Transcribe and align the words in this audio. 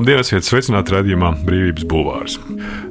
Labdien, 0.00 0.22
esiet 0.22 0.46
sveicināti 0.46 0.94
redzējumā 0.94 1.28
Brīvības 1.44 1.84
Bulvārs. 1.84 2.38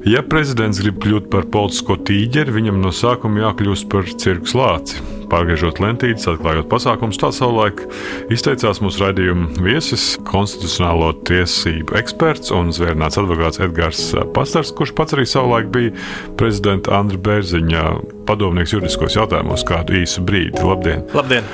Ja 0.06 0.20
prezidents 0.22 0.78
grib 0.78 1.00
kļūt 1.02 1.32
par 1.34 1.48
politisko 1.50 1.96
tīģeri, 2.06 2.54
viņam 2.54 2.84
no 2.84 2.92
sākuma 2.94 3.48
jākļūst 3.48 3.88
par 3.90 4.06
cirkus 4.22 4.54
lāci. 4.54 5.00
Pārgriežot 5.32 5.82
lentītes, 5.82 6.28
atklājot 6.30 6.68
pasākumus, 6.70 7.18
tā 7.18 7.32
savulaik 7.34 7.82
izteicās 8.30 8.78
mūsu 8.86 9.02
raidījuma 9.02 9.58
viesis, 9.66 10.04
konstitucionālo 10.30 11.16
tiesību 11.26 11.98
eksperts 11.98 12.54
un 12.54 12.70
zvērnāts 12.78 13.18
advokāts 13.24 13.64
Edgars 13.66 14.04
Pastars, 14.38 14.70
kurš 14.78 14.94
pats 15.02 15.18
arī 15.18 15.26
savulaik 15.34 15.74
bija 15.74 15.96
prezidenta 16.38 16.94
Andra 17.00 17.18
Bērziņa 17.26 17.88
padomnieks 18.30 18.78
juridiskos 18.78 19.18
jautājumos 19.18 19.66
kādu 19.66 19.98
īsu 20.04 20.22
brīdi. 20.30 20.62
Labdien! 20.62 21.10
Labdien. 21.18 21.50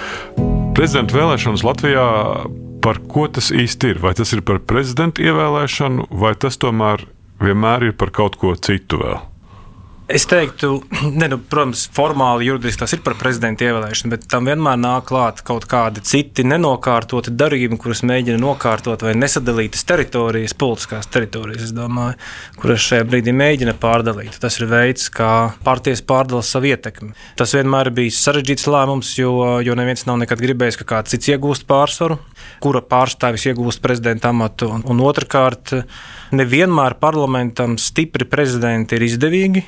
Prezidenta 0.76 1.16
vēlēšanas 1.16 1.64
Latvijā 1.64 2.12
par 2.86 3.02
ko 3.10 3.26
tas 3.32 3.50
īsti 3.50 3.96
ir? 3.96 4.02
Vai 4.04 4.14
tas 4.18 4.34
ir 4.36 4.44
par 4.46 4.62
prezidenta 4.70 5.24
ievēlēšanu, 5.26 6.10
vai 6.22 6.36
tas 6.38 6.60
tomēr 6.62 7.08
vienmēr 7.42 7.90
ir 7.90 7.96
par 7.98 8.14
kaut 8.14 8.38
ko 8.42 8.54
citu 8.54 9.02
vēl? 9.02 9.24
Es 10.06 10.28
teiktu, 10.30 10.84
ne, 11.20 11.26
nu, 11.32 11.40
protams, 11.50 11.88
formāli 11.90 12.46
juridiski 12.46 12.84
tas 12.84 12.94
ir 12.94 13.02
par 13.02 13.16
prezidenta 13.18 13.66
ievēlēšanu, 13.66 14.12
bet 14.14 14.28
tam 14.30 14.46
vienmēr 14.46 14.78
nāk 14.78 15.08
klāt 15.10 15.42
kaut 15.48 15.66
kādi 15.70 16.04
citi 16.06 16.46
nenokārtoti 16.46 17.34
darījumi, 17.34 17.80
kurus 17.82 18.04
mēģina 18.06 18.38
nokārtot 18.38 19.02
vai 19.08 19.16
nesadalītas 19.18 19.82
teritorijas, 19.90 20.54
politiskās 20.62 21.10
teritorijas, 21.10 21.74
domāju, 21.74 22.20
kuras 22.62 22.86
šajā 22.86 23.08
brīdī 23.10 23.34
mēģina 23.34 23.74
pārdalīt. 23.82 24.38
Tas 24.44 24.60
ir 24.60 24.70
veids, 24.70 25.10
kā 25.10 25.32
partijas 25.66 26.06
pārdala 26.06 26.46
savu 26.46 26.70
ietekmi. 26.70 27.16
Tas 27.42 27.58
vienmēr 27.58 27.90
bijis 27.98 28.22
sarežģīts 28.28 28.70
lēmums, 28.70 29.16
jo, 29.18 29.34
jo 29.66 29.80
neviens 29.82 30.06
nav 30.06 30.22
nekad 30.22 30.46
gribējis, 30.46 30.84
ka 30.84 30.92
kāds 30.94 31.18
cits 31.18 31.34
iegūst 31.34 31.66
pārsvaru, 31.66 32.22
kura 32.64 32.82
pārstāvis 32.82 33.48
iegūst 33.52 33.84
prezidenta 33.84 34.32
amatu. 34.34 34.70
Un, 34.78 34.86
un 34.90 35.04
otrkārt, 35.06 35.74
nevienmēr 36.36 36.98
parlamentam 37.02 37.80
stipri 37.82 38.28
prezidenti 38.30 39.00
ir 39.00 39.08
izdevīgi 39.10 39.66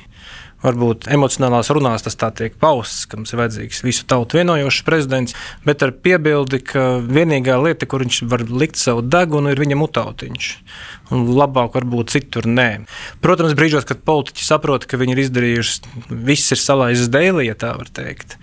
varbūt 0.64 1.06
emocionālās 1.14 1.70
runās 1.74 2.04
tas 2.04 2.18
tā 2.18 2.30
tiek 2.34 2.56
pausts, 2.60 3.06
ka 3.06 3.18
mums 3.18 3.32
ir 3.32 3.40
vajadzīgs 3.42 3.82
visu 3.86 4.06
tautu 4.10 4.40
vienojošs 4.40 4.82
prezidents, 4.86 5.36
bet 5.66 5.84
ar 5.86 5.94
piebildi, 5.94 6.60
ka 6.66 6.86
vienīgā 7.04 7.58
lieta, 7.62 7.86
kur 7.86 8.02
viņš 8.02 8.22
var 8.30 8.42
likt 8.50 8.80
savu 8.80 9.04
degunu, 9.06 9.52
ir 9.52 9.62
viņa 9.62 9.78
mutautiņš 9.78 10.50
labāk 11.10 11.76
varbūt 11.76 12.12
citur 12.12 12.46
nē. 12.48 12.68
Protams, 13.24 13.54
brīžos, 13.58 13.86
kad 13.88 14.02
politiķi 14.06 14.44
saprot, 14.44 14.84
ka 14.88 15.00
viņi 15.00 15.14
ir 15.14 15.22
izdarījuši, 15.24 15.92
viss 16.28 16.52
ir 16.54 16.60
salaizis 16.60 17.10
dēlī, 17.12 17.48
ja 17.48 17.56
tā 17.58 17.72
var 17.78 17.88
teikt, 17.94 18.36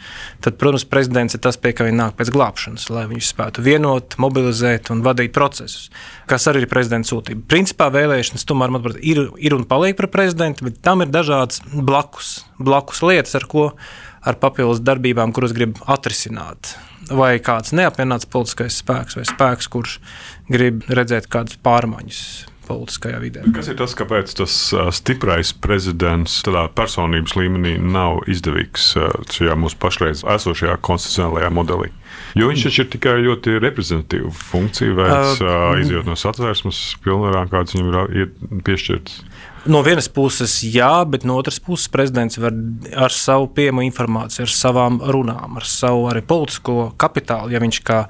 tad, 0.45 0.58
protams, 0.61 0.88
prezidents 0.89 1.38
ir 1.38 1.43
tas, 1.45 1.59
pie 1.61 1.75
kā 1.75 1.88
viņi 1.88 1.99
nāk 1.99 2.17
pēc 2.17 2.31
glābšanas, 2.36 2.88
lai 2.93 3.05
viņi 3.11 3.27
spētu 3.27 3.66
vienot, 3.66 4.17
mobilizēt 4.21 4.89
un 4.93 5.03
vadīt 5.05 5.36
procesus, 5.36 5.91
kas 6.30 6.47
arī 6.52 6.66
ir 6.66 6.71
prezidenta 6.71 7.11
sūtība. 7.11 7.45
Principā 7.52 7.91
vēlēšanas 7.93 8.47
tomēr, 8.49 8.73
manuprāt, 8.73 8.99
ir, 9.05 9.27
ir 9.38 9.58
un 9.58 9.67
paliek 9.69 9.97
par 9.99 10.09
prezidentu, 10.13 10.69
bet 10.69 10.81
tam 10.86 11.05
ir 11.05 11.13
dažādas 11.13 11.61
blakus, 11.75 12.39
blakus 12.58 13.05
lietas, 13.05 13.38
ar 13.38 13.47
ko 13.52 13.69
ar 14.25 14.39
papildus 14.41 14.81
darbībām, 14.81 15.30
kuras 15.36 15.53
grib 15.53 15.77
atrisināt. 15.86 16.73
Vai 17.13 17.36
kāds 17.45 17.75
neapvienots 17.77 18.25
politiskais 18.33 18.80
spēks, 18.81 19.20
vai 19.20 19.27
spēks, 19.30 19.70
kurš 19.70 19.99
grib 20.49 20.81
redzēt 20.89 21.30
kādas 21.30 21.59
pārmaiņas 21.61 22.23
politiskajā 22.67 23.20
vidē. 23.23 23.45
Kas 23.55 23.70
ir 23.71 23.77
tas, 23.80 23.95
kāpēc 23.98 24.33
tas 24.42 24.55
stiprais 24.98 25.53
prezidents 25.53 26.42
tādā 26.45 26.65
personības 26.76 27.36
līmenī 27.39 27.77
nav 27.81 28.23
izdevīgs 28.31 28.93
šajā 29.31 29.55
mūsu 29.59 29.80
pašreiz 29.81 30.26
esošajā 30.36 30.80
konstitucionālajā 30.86 31.54
modelī? 31.54 31.92
Jo 32.36 32.49
viņš 32.52 32.67
taču 32.67 32.83
ir 32.83 32.92
tikai 32.92 33.15
ļoti 33.23 33.59
reprezentatīva 33.64 34.31
funkcija, 34.36 34.95
veids 34.98 35.42
uh, 35.43 35.73
izjūt 35.80 36.08
no 36.09 36.17
satvērsmes 36.20 36.81
pilnvarām, 37.04 37.52
kādas 37.52 37.75
viņam 37.75 38.15
ir 38.15 38.31
piešķirtas. 38.67 39.21
No 39.65 39.80
vienas 39.81 40.05
puses, 40.14 40.59
jā, 40.61 40.92
bet 41.09 41.23
no 41.25 41.39
otras 41.42 41.58
puses, 41.64 41.89
prezidents 41.89 42.37
var 42.37 42.54
ar 43.08 43.14
savu 43.14 43.48
pieejamu 43.55 43.81
informāciju, 43.87 44.45
ar 44.45 44.54
savām 44.54 44.99
runām, 45.15 45.58
ar 45.58 45.65
savu 45.65 46.05
arī 46.11 46.21
politisko 46.27 46.92
kapitālu, 47.02 47.55
ja 47.55 47.61
viņš 47.64 47.80
kā 47.87 48.04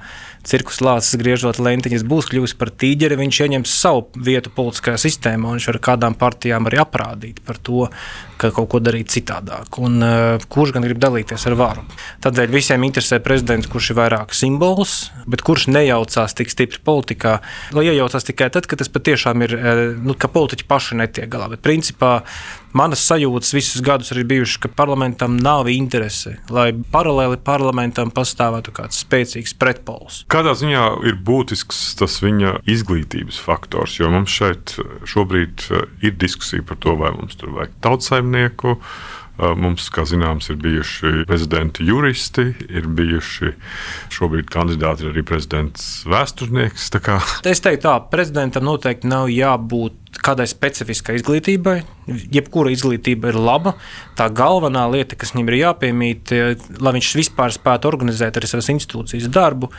cirkus 0.46 0.82
lācis 0.86 1.18
griežot 1.20 1.60
lentiņas, 1.64 2.06
būs 2.08 2.30
kļuvis 2.32 2.56
par 2.60 2.72
tīģeri, 2.74 3.18
viņš 3.20 3.40
ieņems 3.46 3.76
savu 3.82 4.06
vietu 4.28 4.52
politiskajā 4.56 5.00
sistēmā, 5.02 5.50
un 5.50 5.60
viņš 5.60 5.70
ar 5.74 5.80
kādām 5.90 6.18
partijām 6.20 6.70
arī 6.70 6.80
aprādīt 6.84 7.42
par 7.46 7.60
to, 7.62 7.88
ka 8.42 8.52
kaut 8.56 8.70
ko 8.74 8.82
darīt 8.84 9.12
citādāk, 9.14 9.80
un 9.82 9.98
uh, 10.04 10.46
kurš 10.52 10.76
gan 10.76 10.86
grib 10.86 11.00
dalīties 11.02 11.48
ar 11.50 11.56
varu. 11.60 11.86
Tādēļ 12.26 12.52
visiem 12.54 12.84
interesē 12.88 13.22
prezidents, 13.24 13.70
kurš 13.72 13.94
ir 13.94 14.00
vairāk 14.02 14.36
simbols, 14.36 14.98
bet 15.30 15.46
kurš 15.46 15.70
nejaucās 15.72 16.36
tik 16.38 16.52
stipri 16.54 16.84
politikā, 16.86 17.40
lai 17.76 17.88
iejaucās 17.90 18.28
tikai 18.28 18.52
tad, 18.54 18.68
kad 18.70 18.84
tas 18.84 18.92
patiešām 18.92 19.48
ir, 19.48 19.56
uh, 19.58 19.82
nu, 20.04 20.18
ka 20.20 20.32
politiķi 20.32 20.68
paši 20.70 21.00
netiek 21.02 21.32
galā. 21.32 21.50
Bet 21.56 21.64
principā 21.66 22.20
manas 22.76 23.04
sajūtas 23.08 23.54
visus 23.56 23.84
gadus 23.86 24.12
ir 24.14 24.24
bijušas, 24.28 24.60
ka 24.66 24.72
parlamentam 24.76 25.38
nav 25.42 25.70
interese, 25.72 26.38
lai 26.54 26.70
paralēli 26.94 27.40
parlamentam 27.46 28.12
pastāvētu 28.16 28.74
kāds 28.76 29.02
spēcīgs 29.06 29.56
pretpols. 29.60 30.24
Kādā 30.32 30.56
ziņā 30.58 30.86
ir 31.10 31.20
būtisks 31.26 31.84
tas 32.00 32.20
viņa 32.24 32.60
izglītības 32.70 33.40
faktors, 33.42 34.00
jo 34.00 34.12
mums 34.14 34.34
šeit 34.36 34.78
šobrīd 35.08 35.68
eh, 35.70 35.86
ir 36.10 36.18
diskusija 36.22 36.66
par 36.68 36.82
to, 36.84 36.98
vai 37.00 37.16
mums 37.16 37.40
tur 37.40 37.56
vajag 37.56 37.78
tautsaimnieku. 37.86 38.80
Eh, 39.36 39.52
mums, 39.60 39.90
kā 39.92 40.06
zināms, 40.08 40.48
ir 40.52 40.60
bijuši 40.64 41.26
prezidenti 41.28 41.84
juristi, 41.84 42.54
ir 42.72 42.88
bijuši 42.88 43.52
šobrīd 44.16 44.48
kandidāti 44.52 45.10
arī 45.10 45.26
prezidents 45.28 46.06
vēsturnieks. 46.08 46.88
Es 47.44 47.64
teiktu, 47.64 47.84
tā 47.84 47.98
prezidentam 48.12 48.64
noteikti 48.68 49.12
nav 49.12 49.28
jābūt 49.34 50.05
kādai 50.26 50.48
specifiskai 50.50 51.20
izglītībai. 51.20 51.78
Jebkura 52.34 52.74
izglītība 52.74 53.32
ir 53.32 53.40
laba. 53.40 53.76
Tā 54.18 54.28
galvenā 54.34 54.88
lieta, 54.92 55.18
kas 55.20 55.36
viņam 55.36 55.52
ir 55.52 55.60
jāpiemīt, 55.62 56.36
lai 56.82 56.96
viņš 56.98 57.12
vispār 57.22 57.54
spētu 57.56 57.92
organizēt 57.92 58.40
arī 58.40 58.50
savas 58.50 58.72
institūcijas 58.74 59.30
darbu, 59.34 59.72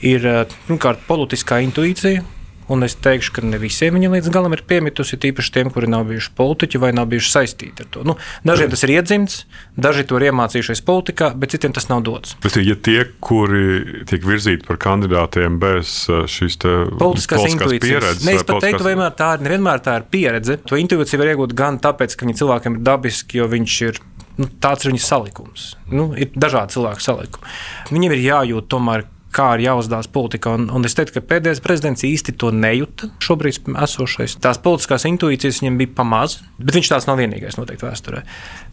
ir 0.00 0.24
pirmkārt 0.66 1.04
politiskā 1.08 1.60
intuīcija 1.66 2.24
Un 2.72 2.86
es 2.86 2.94
teikšu, 2.96 3.34
ka 3.36 3.44
ne 3.44 3.58
visiem 3.60 3.98
viņa 3.98 4.10
līdz 4.14 4.30
galam 4.32 4.54
ir 4.56 4.62
piemitusi, 4.68 5.18
tīpaši 5.20 5.52
tiem, 5.56 5.70
kuri 5.74 5.90
nav 5.92 6.06
bijuši 6.08 6.30
politiķi 6.38 6.80
vai 6.80 6.92
nav 6.96 7.10
bijuši 7.10 7.32
saistīti 7.32 7.84
ar 7.84 7.90
to. 7.92 8.04
Nu, 8.08 8.16
dažiem 8.48 8.70
tas 8.72 8.84
ir 8.86 8.94
iedzimts, 8.94 9.42
daži 9.76 10.06
to 10.08 10.16
ir 10.16 10.30
iemācījušies 10.30 10.80
politikā, 10.86 11.32
bet 11.36 11.52
citiem 11.52 11.74
tas 11.76 11.90
nav 11.90 12.04
dots. 12.06 12.36
Bet, 12.44 12.56
ja 12.64 12.76
tie, 12.76 13.04
kuri 13.20 14.04
tiek 14.08 14.24
virzīti 14.24 14.64
par 14.68 14.80
kandidātiem 14.82 15.58
bez 15.62 15.94
uh, 16.08 16.24
šīs 16.30 16.58
politiskās, 16.62 17.44
politiskās 17.44 17.76
pieredzes, 17.82 18.24
ne, 18.28 18.38
es 18.38 18.46
pat 18.48 18.64
teiktu, 18.64 18.86
vienmēr 18.88 19.16
tā 19.18 19.34
ir, 19.36 19.46
nevienmēr 19.48 19.84
tā 19.84 19.98
ir 20.00 20.08
pieredze. 20.12 20.58
To 20.70 20.80
intuīciju 20.80 21.20
var 21.20 21.34
iegūt 21.34 21.56
gan 21.58 21.80
tāpēc, 21.82 22.16
ka 22.16 22.28
viņi 22.28 22.38
cilvēkiem 22.40 22.78
ir 22.78 22.86
dabiski, 22.88 23.42
jo 23.42 23.50
viņš 23.52 23.78
ir 23.88 24.00
nu, 24.40 24.48
tāds 24.62 24.86
ir 24.86 24.92
viņa 24.92 25.04
salikums. 25.04 25.72
Nu, 25.92 26.12
ir 26.16 26.32
dažādi 26.32 26.76
cilvēku 26.76 27.04
salikumi. 27.04 27.56
Viņiem 27.92 28.16
ir 28.16 28.24
jājūt 28.30 28.70
tomēr 28.72 29.04
kā 29.34 29.48
ir 29.56 29.66
jāuzdās 29.66 30.08
politika. 30.12 30.52
Un, 30.56 30.68
un 30.72 30.86
es 30.88 30.96
teiktu, 30.98 31.16
ka 31.18 31.24
pēdējais 31.34 31.62
prezidents 31.64 32.04
īsti 32.06 32.34
to 32.40 32.52
nejūta. 32.54 33.10
Šobrīd 33.22 33.70
esošais 33.86 34.36
tās 34.42 34.60
politiskās 34.62 35.06
intuīcijas 35.08 35.62
viņam 35.62 35.78
bija 35.80 35.92
pamaz, 35.96 36.38
bet 36.58 36.76
viņš 36.78 36.92
tās 36.92 37.08
nav 37.08 37.20
vienīgais 37.20 37.58
noteikti 37.58 37.86
vēsturē. 37.88 38.22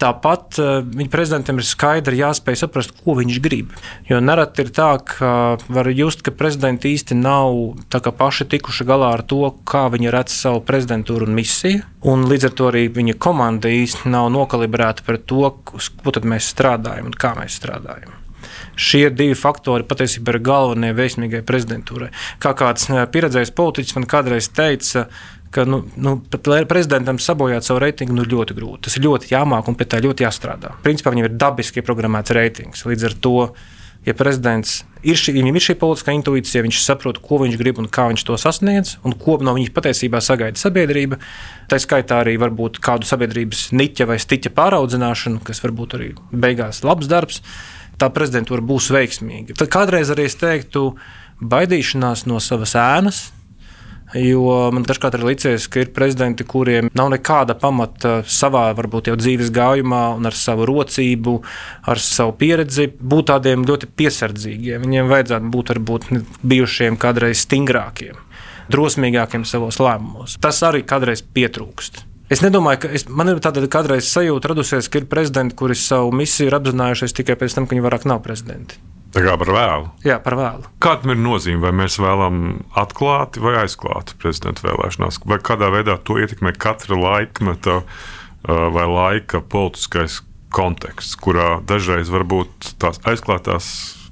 Tāpat 0.02 0.60
uh, 0.62 0.72
viņa 0.84 1.14
prezidentam 1.14 1.62
ir 1.62 1.68
skaidri 1.68 2.22
jāspēj 2.22 2.62
saprast, 2.64 2.96
ko 3.04 3.18
viņš 3.20 3.42
grib. 3.46 3.74
Jo 4.10 4.22
nereti 4.24 4.66
ir 4.66 4.74
tā, 4.76 4.92
ka 5.06 5.34
var 5.72 5.92
just, 5.94 6.24
ka 6.26 6.36
prezidenti 6.36 6.94
īsti 6.96 7.18
nav 7.20 7.80
paši 8.20 8.48
tikuši 8.50 8.88
galā 8.88 9.14
ar 9.18 9.24
to, 9.28 9.42
kā 9.68 9.88
viņi 9.94 10.14
redz 10.14 10.36
savu 10.36 10.64
prezidentūru 10.66 11.30
un 11.30 11.38
misiju. 11.38 11.84
Un 12.10 12.26
līdz 12.30 12.50
ar 12.50 12.56
to 12.56 12.70
arī 12.72 12.88
viņa 12.96 13.18
komanda 13.22 13.72
īsti 13.72 14.12
nav 14.12 14.30
nokalibrēta 14.36 15.06
par 15.08 15.20
to, 15.20 15.52
uz 15.76 15.92
ko 15.92 16.16
mēs 16.24 16.52
strādājam 16.54 17.12
un 17.12 17.20
kā 17.20 17.36
mēs 17.40 17.60
strādājam. 17.60 18.19
Šie 18.80 19.10
divi 19.12 19.36
faktori 19.36 19.84
patiesībā 19.88 20.36
ir 20.36 20.44
galvenie 20.46 20.94
veiksmīgai 20.96 21.42
prezidentūrai. 21.48 22.14
Kā 22.40 22.54
kāds 22.58 22.88
eh, 22.94 23.04
pieredzējis 23.12 23.52
politiķis 23.58 23.98
man 23.98 24.08
kādreiz 24.10 24.48
teica, 24.56 25.10
ka 25.52 25.66
nu, 25.66 25.82
nu, 25.98 26.20
pat 26.32 26.48
prezidentam 26.70 27.20
sabojāt 27.20 27.66
savu 27.66 27.82
reitingu 27.84 28.16
nu, 28.16 28.28
ļoti 28.30 28.56
grūti. 28.56 28.86
Tas 28.88 28.96
ir 28.98 29.06
ļoti 29.08 29.34
jāmāk 29.34 29.68
un 29.68 29.76
pie 29.76 29.90
tā 29.90 30.00
ļoti 30.04 30.26
jāstrādā. 30.26 30.76
Principā 30.86 31.14
viņam 31.14 31.28
ir 31.28 31.36
dabiski 31.42 31.84
programmēts 31.86 32.34
reitings. 32.38 32.86
Līdz 32.86 33.08
ar 33.10 33.16
to, 33.26 33.34
ja 34.06 34.16
prezidents 34.18 34.84
ir, 35.02 35.18
šī, 35.18 35.34
viņam 35.40 35.58
ir 35.58 35.66
šī 35.66 35.76
politiskā 35.82 36.14
intuīcija, 36.16 36.64
viņš 36.66 36.84
saprot, 36.84 37.20
ko 37.26 37.42
viņš 37.42 37.58
grib 37.60 37.82
un 37.82 37.90
kā 37.92 38.06
viņš 38.12 38.26
to 38.30 38.38
sasniedz, 38.40 38.96
un 39.04 39.18
ko 39.18 39.40
no 39.44 39.56
viņa 39.58 39.74
patiesībā 39.76 40.22
sagaida 40.24 40.62
sabiedrība. 40.62 41.20
Tā 41.72 41.82
skaitā 41.82 42.22
arī 42.24 42.38
varbūt 42.42 42.80
kādu 42.86 43.10
sabiedrības 43.10 43.70
niķa 43.74 44.08
vai 44.10 44.22
stiķa 44.22 44.54
pāraudzināšanu, 44.56 45.42
kas 45.44 45.64
varbūt 45.66 45.98
arī 45.98 46.14
beigās 46.30 46.86
labs 46.86 47.10
darbs 47.10 47.44
tā 48.00 48.10
prezidentūra 48.14 48.64
būs 48.66 48.90
veiksmīga. 48.96 49.58
Tad 49.60 49.72
kādreiz 49.74 50.12
arī 50.14 50.30
es 50.30 50.38
teiktu, 50.40 50.94
baidīšanās 51.40 52.26
no 52.30 52.40
savas 52.44 52.76
ēnas. 52.80 53.28
Jo 54.18 54.72
man 54.74 54.88
dažkārt 54.90 55.20
ir 55.20 55.26
licies, 55.28 55.68
ka 55.70 55.84
ir 55.84 55.92
prezidenti, 55.94 56.42
kuriem 56.42 56.88
nav 56.98 57.12
nekāda 57.14 57.54
pamata 57.54 58.24
savā, 58.26 58.64
varbūt 58.74 59.12
jau 59.12 59.18
dzīves 59.20 59.52
gājumā, 59.54 60.16
un 60.18 60.26
ar 60.26 60.34
savu 60.34 60.66
rocību, 60.66 61.36
ar 61.86 62.02
savu 62.02 62.34
pieredzi, 62.40 62.88
būt 62.90 63.30
tādiem 63.30 63.68
ļoti 63.70 63.92
piesardzīgiem. 64.02 64.82
Viņiem 64.88 65.14
vajadzētu 65.14 65.54
būt 65.54 65.74
varbūt 65.76 66.10
bijušiem 66.42 66.98
kādreiz 66.98 67.46
stingrākiem. 67.46 68.18
drosmīgākiem 68.70 69.46
savos 69.50 69.80
lēmumos. 69.82 70.38
Tas 70.42 70.62
arī 70.66 70.84
kādreiz 70.86 71.24
pietrūkst. 71.26 72.09
Es 72.30 72.44
nedomāju, 72.46 72.84
ka 72.84 72.92
es, 72.94 73.08
man 73.10 73.32
ir 73.32 73.42
tāda 73.42 73.66
kādreiz 73.72 74.06
sajūta 74.14 74.52
radusies, 74.52 74.90
ka 74.92 75.02
ir 75.02 75.10
prezidenti, 75.10 75.58
kuri 75.58 75.78
savu 75.78 76.12
misiju 76.14 76.52
ir 76.52 76.58
apzinājušies 76.60 77.16
tikai 77.18 77.36
pēc 77.40 77.58
tam, 77.58 77.66
ka 77.66 77.74
viņi 77.74 77.86
vairāk 77.88 78.06
nav 78.10 78.22
prezidenti. 78.26 78.78
Tā 79.10 79.24
kā 79.26 79.34
par 79.42 79.50
vēlu. 79.50 79.88
Jā, 80.06 80.20
par 80.22 80.36
vēlu. 80.38 80.70
Kāda 80.86 81.10
ir 81.10 81.18
nozīme, 81.18 81.64
vai 81.64 81.72
mēs 81.80 81.98
vēlamies 81.98 82.68
atklāti 82.78 83.42
vai 83.42 83.56
aizklāti 83.64 84.18
prezidenta 84.22 84.68
vēlēšanās, 84.68 85.18
vai 85.26 85.40
kādā 85.42 85.72
veidā 85.74 85.98
to 86.06 86.20
ietekmē 86.22 86.54
katra 86.54 87.00
laikmeta 87.00 87.80
vai 88.46 88.86
laika 88.86 89.42
politiskais 89.42 90.22
konteksts, 90.54 91.18
kurā 91.18 91.58
dažreiz 91.66 92.14
varbūt 92.14 92.76
tās 92.82 93.02
aizklātās 93.10 93.72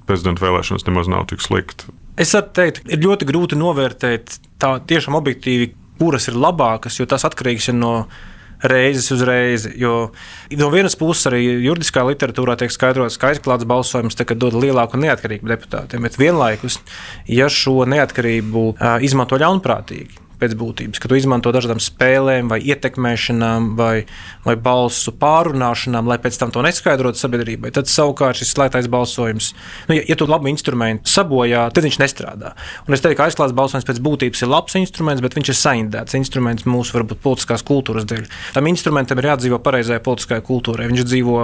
prezidenta 0.09 0.47
vēlēšanas 0.47 0.89
nemaz 0.89 1.09
nav 1.11 1.29
tik 1.29 1.45
slikti. 1.45 1.93
Es 2.17 2.33
varu 2.33 2.49
teikt, 2.57 2.81
ir 2.89 3.03
ļoti 3.03 3.27
grūti 3.29 3.57
novērtēt 3.59 4.39
tā 4.57 4.71
tiešām 4.89 5.17
objektīvi, 5.19 5.69
kuras 5.99 6.27
ir 6.31 6.37
labākas, 6.39 6.99
jo 6.99 7.07
tas 7.09 7.25
atkarīgs 7.27 7.71
no 7.75 8.07
reizes 8.63 9.11
uz 9.13 9.21
reizi. 9.21 9.73
Jo 9.77 10.11
no 10.57 10.69
vienas 10.73 10.97
puses 10.97 11.29
arī 11.29 11.43
juridiskā 11.65 12.03
literatūrā 12.07 12.57
tiek 12.57 12.73
skaidrots, 12.73 13.19
ka 13.21 13.33
aizklāts 13.33 13.67
balsojums 13.69 14.17
dod 14.33 14.57
lielāku 14.57 14.99
neatkarību 15.01 15.51
deputātiem, 15.53 16.07
bet 16.07 16.17
vienlaikus, 16.17 16.79
ja 17.29 17.49
šo 17.53 17.85
neatkarību 17.89 18.69
izmanto 19.05 19.37
ļaunprātīgi, 19.41 20.26
pēc 20.41 20.55
būtības, 20.57 21.01
ka 21.01 21.09
tu 21.09 21.17
izmanto 21.17 21.51
dažādām 21.55 21.81
spēlēm, 21.83 22.51
vai 22.51 22.59
ietekmēšanām, 22.65 23.71
vai, 23.79 24.05
vai 24.45 24.55
balsu 24.61 25.13
pārunāšanām, 25.17 26.09
lai 26.09 26.19
pēc 26.23 26.39
tam 26.41 26.53
to 26.53 26.63
neskaidrotu 26.65 27.21
sabiedrībai. 27.21 27.73
Tad 27.75 27.89
savukārt 27.91 28.39
šis 28.41 28.53
slēgtais 28.55 28.89
balsojums, 28.91 29.53
nu, 29.89 29.97
ja, 29.97 30.05
ja 30.11 30.19
tu 30.19 30.27
labi 30.29 30.51
instrumentu 30.53 31.11
sabojā, 31.11 31.67
tad 31.73 31.87
viņš 31.87 31.99
nestrādā. 32.03 32.53
Un 32.87 32.97
es 32.97 33.03
teiktu, 33.03 33.19
ka 33.19 33.27
aizklāts 33.29 33.55
balsojums 33.57 33.87
pēc 33.87 34.01
būtības 34.03 34.45
ir 34.45 34.53
labs 34.53 34.77
instruments, 34.79 35.23
bet 35.25 35.37
viņš 35.37 35.53
ir 35.53 35.59
saindēts 35.61 36.17
instruments 36.19 36.67
mūsu 36.69 36.97
varbūt 36.97 37.23
politiskās 37.23 37.65
kultūras 37.67 38.07
dēļ. 38.09 38.27
Tam 38.55 38.69
instrumentam 38.69 39.21
ir 39.21 39.31
jādzīvo 39.31 39.59
pareizajā 39.63 40.03
politiskajā 40.05 40.45
kultūrā. 40.45 40.87
Viņš 40.91 41.07
dzīvo 41.07 41.41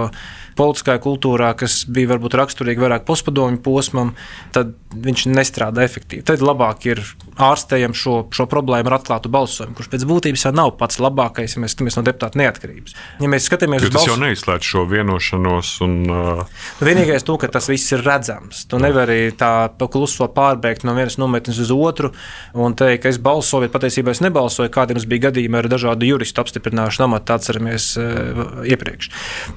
politiskajā 0.58 1.00
kultūrā, 1.02 1.50
kas 1.58 1.82
bija 1.90 2.12
varbūt 2.12 2.36
raksturīgi 2.38 2.84
vairāk 2.84 3.06
postpadomju 3.08 3.60
posmam, 3.64 4.14
tad 4.54 4.74
viņš 4.94 5.26
nestrādā 5.32 5.84
efektīvi. 5.86 6.24
Tad 6.26 6.44
labāk 6.44 6.86
ir 6.86 7.02
ārstējam 7.42 7.96
šo, 7.98 8.20
šo 8.34 8.46
problēmu 8.50 8.83
ar 8.90 8.98
atklātu 8.98 9.30
balsojumu, 9.32 9.76
kurš 9.78 9.90
pēc 9.92 10.06
būtības 10.08 10.46
jau 10.46 10.52
nav 10.54 10.74
pats 10.80 11.00
labākais, 11.02 11.56
ja 11.56 11.62
mēs 11.62 11.74
skatāmies 11.74 11.98
no 11.98 12.04
deputāta 12.06 12.40
neatkarības. 12.40 12.96
Ja 13.22 13.30
mēs 13.32 13.48
skatāmies 13.48 13.84
uz 13.84 13.90
balsu, 13.90 13.98
tas 13.98 14.10
jau 14.12 14.18
neizslēdz 14.22 14.70
šo 14.70 14.84
vienošanos. 14.90 15.72
Un, 15.86 15.96
uh... 16.08 16.60
Nu, 16.80 16.88
vienīgais 16.88 17.26
to, 17.26 17.38
ka 17.40 17.50
tas 17.52 17.68
viss 17.72 17.94
ir 17.94 18.04
redzams. 18.06 18.64
Tu 18.70 18.80
nevari 18.82 19.32
tā 19.38 19.52
kluso 19.84 20.28
pārbēgt 20.32 20.86
no 20.88 20.96
vienas 20.96 21.18
nometnes 21.20 21.60
uz 21.62 21.72
otru 21.74 22.12
un 22.54 22.74
teikt, 22.78 23.04
ka 23.04 23.12
es 23.12 23.20
balsoju, 23.22 23.66
bet 23.66 23.76
patiesībā 23.76 24.14
es 24.14 24.22
nebalsoju. 24.24 24.72
Kādiem 24.74 24.98
bija 25.08 25.28
gadījumi 25.28 25.58
ar 25.60 25.68
dažādu 25.70 26.06
juristu 26.08 26.42
apstiprināšanu 26.42 27.08
amatu, 27.08 27.34
atceramies 27.36 27.90
uh, 28.00 28.64
iepriekš. 28.66 29.10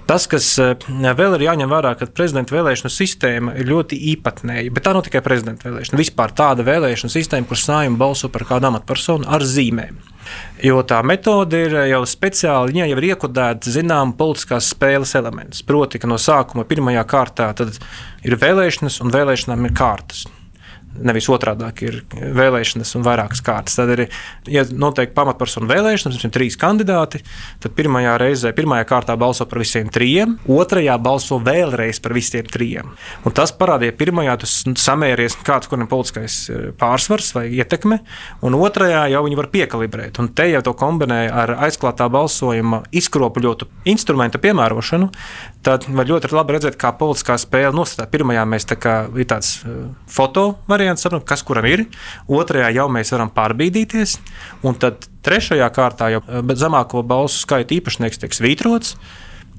Tas, 0.10 0.28
kas 0.30 0.50
uh, 0.62 0.76
Vēl 1.18 1.34
ir 1.38 1.46
jāņem 1.48 1.72
vērā, 1.72 1.96
ka 1.98 2.06
prezidenta 2.14 2.54
vēlēšanu 2.54 2.92
sistēma 2.94 3.54
ir 3.58 3.70
ļoti 3.72 3.98
īpatnēja. 4.14 4.70
Bet 4.74 4.86
tā 4.86 4.92
nav 4.94 5.06
tikai 5.08 5.24
prezidenta 5.26 5.66
vēlēšana. 5.66 5.98
Vispār 5.98 6.34
tāda 6.38 6.66
vēlēšana 6.68 7.10
sistēma, 7.14 7.48
kur 7.50 7.58
sājuma 7.58 7.98
balso 7.98 8.30
par 8.34 8.46
kādu 8.50 8.70
amatpersonu 8.70 9.17
ar 9.26 9.46
zīmēm. 9.48 10.04
Jo 10.62 10.82
tā 10.84 11.00
metode 11.08 11.60
ir 11.68 11.76
jau 11.88 12.02
speciāli, 12.10 12.74
viņai 12.74 12.88
jau 12.92 12.98
ir 13.00 13.10
iekodēta 13.14 13.72
zināma 13.72 14.14
politiskās 14.18 14.74
spēles 14.74 15.16
elements. 15.16 15.64
Proti, 15.64 16.02
ka 16.02 16.10
no 16.10 16.18
sākuma 16.20 16.68
pirmajā 16.68 17.06
kārtā 17.08 17.52
ir 18.28 18.36
vēlēšanas 18.42 19.00
un 19.06 19.14
vēlēšanām 19.14 19.70
ir 19.70 19.78
kārtas 19.78 20.26
nevis 21.04 21.28
otrādi 21.32 21.88
ir 21.88 22.00
vēlēšanas 22.14 22.94
un 22.98 23.06
vairākas 23.06 23.42
kārtas. 23.46 23.78
Tad 23.78 23.92
ir, 23.96 24.04
ja 24.52 24.64
notiek 24.72 25.14
pamatpersonu 25.16 25.70
vēlēšanas, 25.70 26.18
mums 26.18 26.28
ir 26.28 26.34
trīs 26.34 26.58
kandidāti, 26.60 27.22
tad 27.64 27.76
pirmajā 27.78 28.16
reizē, 28.22 28.54
pirmajā 28.58 28.88
kārtā 28.90 29.18
balso 29.20 29.48
par 29.50 29.62
visiem 29.62 29.92
trijiem, 29.94 30.38
otrajā 30.52 30.98
balso 31.02 31.40
vēlreiz 31.44 32.02
par 32.04 32.16
visiem 32.18 32.48
trijiem. 32.50 32.94
Un 33.26 33.36
tas 33.38 33.54
parādīja, 33.56 33.96
pirmajā 33.98 34.38
tas 34.44 34.56
samēries 34.82 35.38
kāds, 35.48 35.70
kuram 35.70 35.86
ir 35.86 35.92
politiskais 35.92 36.40
e, 36.50 36.60
pārsvars 36.78 37.34
vai 37.38 37.48
ietekme, 37.58 38.00
un 38.46 38.58
otrajā 38.58 39.06
jau 39.14 39.24
viņi 39.28 39.40
var 39.40 39.52
piekalibrēt. 39.54 40.22
Un 40.22 40.32
te 40.38 40.50
jau 40.52 40.64
to 40.66 40.76
kombinē 40.78 41.22
ar 41.32 41.56
aizklātā 41.68 42.10
balsojuma 42.14 42.84
izkropļotu 42.96 43.70
instrumentu 43.90 44.42
piemērošanu, 44.44 45.12
tad 45.68 45.88
var 45.92 46.08
ļoti 46.08 46.32
labi 46.32 46.58
redzēt, 46.58 46.78
kā 46.80 46.94
politiskā 46.98 47.38
spēle 47.42 47.74
nostāja. 47.76 48.10
Pirmajā 48.12 48.46
mēs 48.48 48.68
tā 48.70 48.78
kā 48.80 48.98
ir 49.16 49.28
tāds 49.30 49.58
e, 49.64 49.78
foto 50.12 50.48
variants 50.70 50.87
variants, 50.88 51.04
saprotam, 51.04 51.26
kas 51.28 51.44
kuram 51.44 51.66
ir. 51.68 51.86
Otrajā 52.28 52.72
jau 52.76 52.88
mēs 52.92 53.12
varam 53.12 53.32
pārbīdīties, 53.34 54.18
un 54.64 54.78
tad 54.80 55.08
trešajā 55.26 55.68
kārtā 55.76 56.12
jau 56.14 56.22
eh, 56.24 56.56
zemāko 56.56 57.04
balsu 57.04 57.44
skaita 57.44 57.76
īpašnieks 57.78 58.24
tiek 58.24 58.34
svītrots. 58.34 58.96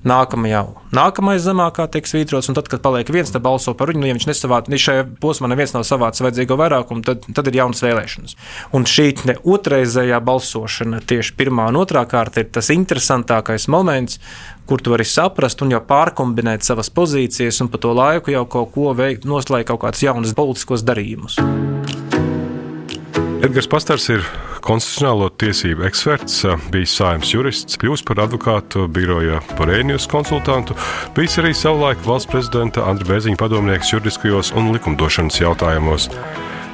Nākamajā, 0.06 0.60
nākamais 0.94 1.42
zemākā 1.42 1.88
tiek 1.90 2.06
svītrots, 2.06 2.46
un 2.50 2.54
tad, 2.54 2.68
kad 2.70 2.82
paliek 2.84 3.08
viens, 3.10 3.32
tad 3.34 3.42
balso 3.42 3.72
par 3.74 3.90
viņu. 3.90 4.02
Nu, 4.02 4.06
ja 4.06 4.14
viņš 4.14 4.28
nesavāc, 4.30 4.68
ja 4.70 4.78
šajā 4.84 5.06
posmā 5.18 5.50
neviens 5.50 5.74
nav 5.74 5.82
savācis 5.88 6.22
vajadzīgo 6.22 6.58
vairākumu, 6.60 7.02
tad, 7.06 7.26
tad 7.34 7.50
ir 7.50 7.58
jaunas 7.58 7.82
vēlēšanas. 7.82 8.36
Un 8.78 8.86
šī 8.86 9.08
otrreizējā 9.42 10.20
balsošana, 10.22 11.02
tieši 11.02 11.34
pirmā 11.40 11.66
un 11.72 11.80
otrā 11.82 12.04
kārta, 12.10 12.44
ir 12.44 12.52
tas 12.54 12.70
interesantākais 12.74 13.66
moments, 13.72 14.20
kur 14.70 14.78
tu 14.84 14.94
vari 14.94 15.06
saprast 15.08 15.64
un 15.66 15.74
jau 15.74 15.82
pārkombinēt 15.88 16.66
savas 16.66 16.92
pozīcijas, 16.94 17.58
un 17.64 17.72
pa 17.72 17.82
to 17.82 17.94
laiku 17.96 18.34
jau 18.34 18.44
kaut 18.46 18.70
ko 18.76 18.92
veikt, 18.94 19.26
noslēgt 19.26 19.72
kaut 19.72 19.82
kādus 19.82 20.04
jaunus 20.06 20.36
politiskos 20.38 20.86
darījumus. 20.86 21.40
Edgars 23.42 23.70
Pastars 23.70 24.08
ir 24.14 24.22
konstitucionālo 24.64 25.28
tiesību 25.40 25.86
eksperts, 25.88 26.42
bijis 26.72 26.96
saimnes 26.98 27.32
jurists, 27.34 27.78
kļūst 27.80 28.06
par 28.08 28.24
advokātu 28.24 28.86
biroja 28.92 29.40
Porēnijas 29.58 30.08
konsultantu, 30.10 30.76
bijis 31.16 31.38
arī 31.42 31.54
savulaik 31.56 32.02
valsts 32.06 32.30
prezidenta 32.30 32.86
Andra 32.90 33.08
Bēziņa 33.12 33.40
padomnieks 33.40 33.94
juridiskajos 33.94 34.52
un 34.58 34.72
likumdošanas 34.74 35.40
jautājumos. 35.42 36.10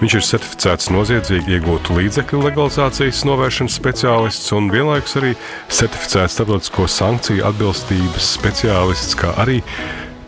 Viņš 0.01 0.15
ir 0.19 0.25
certificēts 0.27 0.91
noziedzīgi 0.91 1.55
iegūtu 1.55 1.95
līdzekļu 1.97 2.41
legalizācijas 2.49 3.23
novēršanas 3.29 3.77
speciālists 3.79 4.51
un 4.57 4.67
vienlaikus 4.73 5.15
arī 5.21 5.31
certificēts 5.73 6.35
starptautisko 6.37 6.89
sankciju 6.91 7.47
atbilstības 7.49 8.33
speciālists, 8.35 9.15
kā 9.21 9.31
arī 9.41 9.61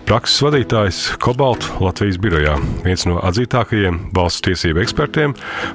Prakses 0.07 0.39
vadītājs 0.45 0.99
Kobalt 1.19 1.65
Latvijas 1.83 2.15
birojā, 2.23 2.53
viens 2.85 3.03
no 3.09 3.17
atzītākajiem 3.27 3.97
valsts 4.15 4.45
tiesību 4.47 4.79
ekspertiem, 4.85 5.33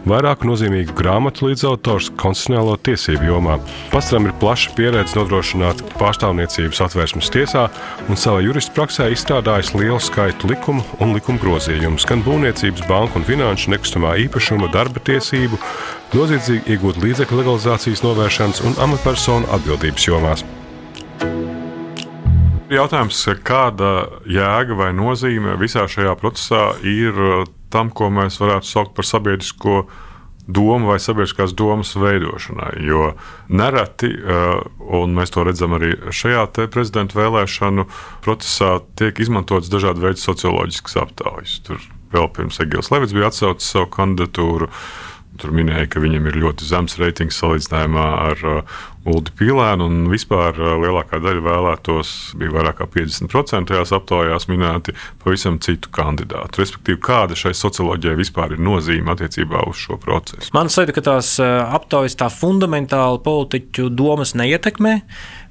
vairāku 0.08 0.48
nozīmīgu 0.48 0.96
grāmatu 0.96 1.50
līdzautors 1.50 2.08
konstitucionālo 2.16 2.78
tiesību 2.80 3.28
jomā. 3.28 3.58
Pastram 3.92 4.30
ir 4.30 4.36
plaša 4.40 4.72
pieredze 4.78 5.20
nodrošināt 5.20 5.84
pārstāvniecības 6.00 6.80
atvērsmes 6.88 7.34
tiesā 7.36 7.66
un 8.08 8.22
savā 8.24 8.40
juristu 8.46 8.72
praksē 8.80 9.10
izstrādājis 9.12 9.74
lielu 9.76 10.00
skaitu 10.00 10.54
likumu 10.54 10.88
un 11.04 11.12
likuma 11.18 11.44
grozījumus 11.44 12.08
gan 12.08 12.24
būvniecības, 12.24 12.88
banku 12.88 13.20
un 13.20 13.28
finanšu 13.28 13.76
nekustamā 13.76 14.16
īpašuma, 14.30 14.72
darba 14.72 15.04
tiesību, 15.12 15.60
noziedzīgi 16.16 16.78
iegūt 16.78 17.04
līdzekļu 17.04 17.44
legalizācijas 17.44 18.08
novēršanas 18.08 18.64
un 18.64 18.80
amatpersonu 18.88 19.52
atbildības 19.60 20.08
jomās. 20.08 20.48
Jautājums, 22.72 23.20
kāda 23.44 23.88
jēga 24.32 24.78
vai 24.80 24.94
nozīme 24.96 25.58
visā 25.60 25.84
šajā 25.92 26.14
procesā 26.22 26.62
ir 26.88 27.18
uh, 27.20 27.42
tam, 27.74 27.90
ko 27.92 28.08
mēs 28.14 28.38
varētu 28.40 28.70
saukt 28.70 28.94
par 28.96 29.08
sabiedrisko 29.10 29.82
domu 30.48 30.94
vai 30.94 30.96
sabiedriskās 31.04 31.52
domas 31.52 31.92
veidošanai. 32.00 32.78
Jo 32.88 33.10
nereti, 33.52 34.14
uh, 34.16 34.64
un 35.02 35.18
mēs 35.18 35.36
to 35.36 35.44
redzam 35.44 35.76
arī 35.76 35.98
šajā 36.16 36.46
prezidenta 36.72 37.20
vēlēšanu 37.20 37.90
procesā, 38.24 38.78
tiek 38.96 39.20
izmantotas 39.20 39.72
dažādi 39.74 40.08
veidi 40.08 40.24
socioloģiskas 40.24 40.96
aptaujas. 41.04 41.60
Tur 41.68 41.84
vēl 42.16 42.32
pirms 42.38 42.64
Egils 42.64 42.92
Levits 42.94 43.16
bija 43.18 43.34
atsaucis 43.34 43.68
savu 43.76 43.92
kandidatūru. 43.92 44.72
Tur 45.44 45.52
minēja, 45.56 45.90
ka 45.92 46.00
viņam 46.04 46.32
ir 46.32 46.40
ļoti 46.40 46.72
zems 46.72 46.96
reitings 47.04 47.44
salīdzinājumā 47.44 48.08
ar 48.30 48.48
uh, 48.48 48.82
Uldi 49.02 49.34
Pīlēnu, 49.34 49.88
un 49.90 50.10
vispār 50.12 50.58
lielākā 50.58 51.18
daļa 51.24 51.42
vēlētos, 51.42 52.12
bija 52.38 52.54
vairāk 52.54 52.78
kā 52.82 52.86
50% 52.94 53.72
tajās 53.72 53.94
aptaujās 53.98 54.46
minēti 54.52 54.94
pavisam 55.24 55.58
citu 55.64 55.90
kandidātu. 55.96 56.62
Respektīvi, 56.62 57.00
kāda 57.02 57.38
šai 57.38 57.56
socioloģijai 57.58 58.20
vispār 58.20 58.54
ir 58.54 58.62
nozīme 58.62 59.16
attiecībā 59.16 59.66
uz 59.70 59.82
šo 59.82 59.98
procesu? 60.02 60.52
Man 60.54 60.70
liekas, 60.70 60.94
ka 60.98 61.06
tās 61.08 61.34
aptaujas 61.42 62.20
tā 62.20 62.30
fundamentāli 62.30 63.24
politiķu 63.26 63.90
domas 63.90 64.36
neietekmē. 64.38 65.00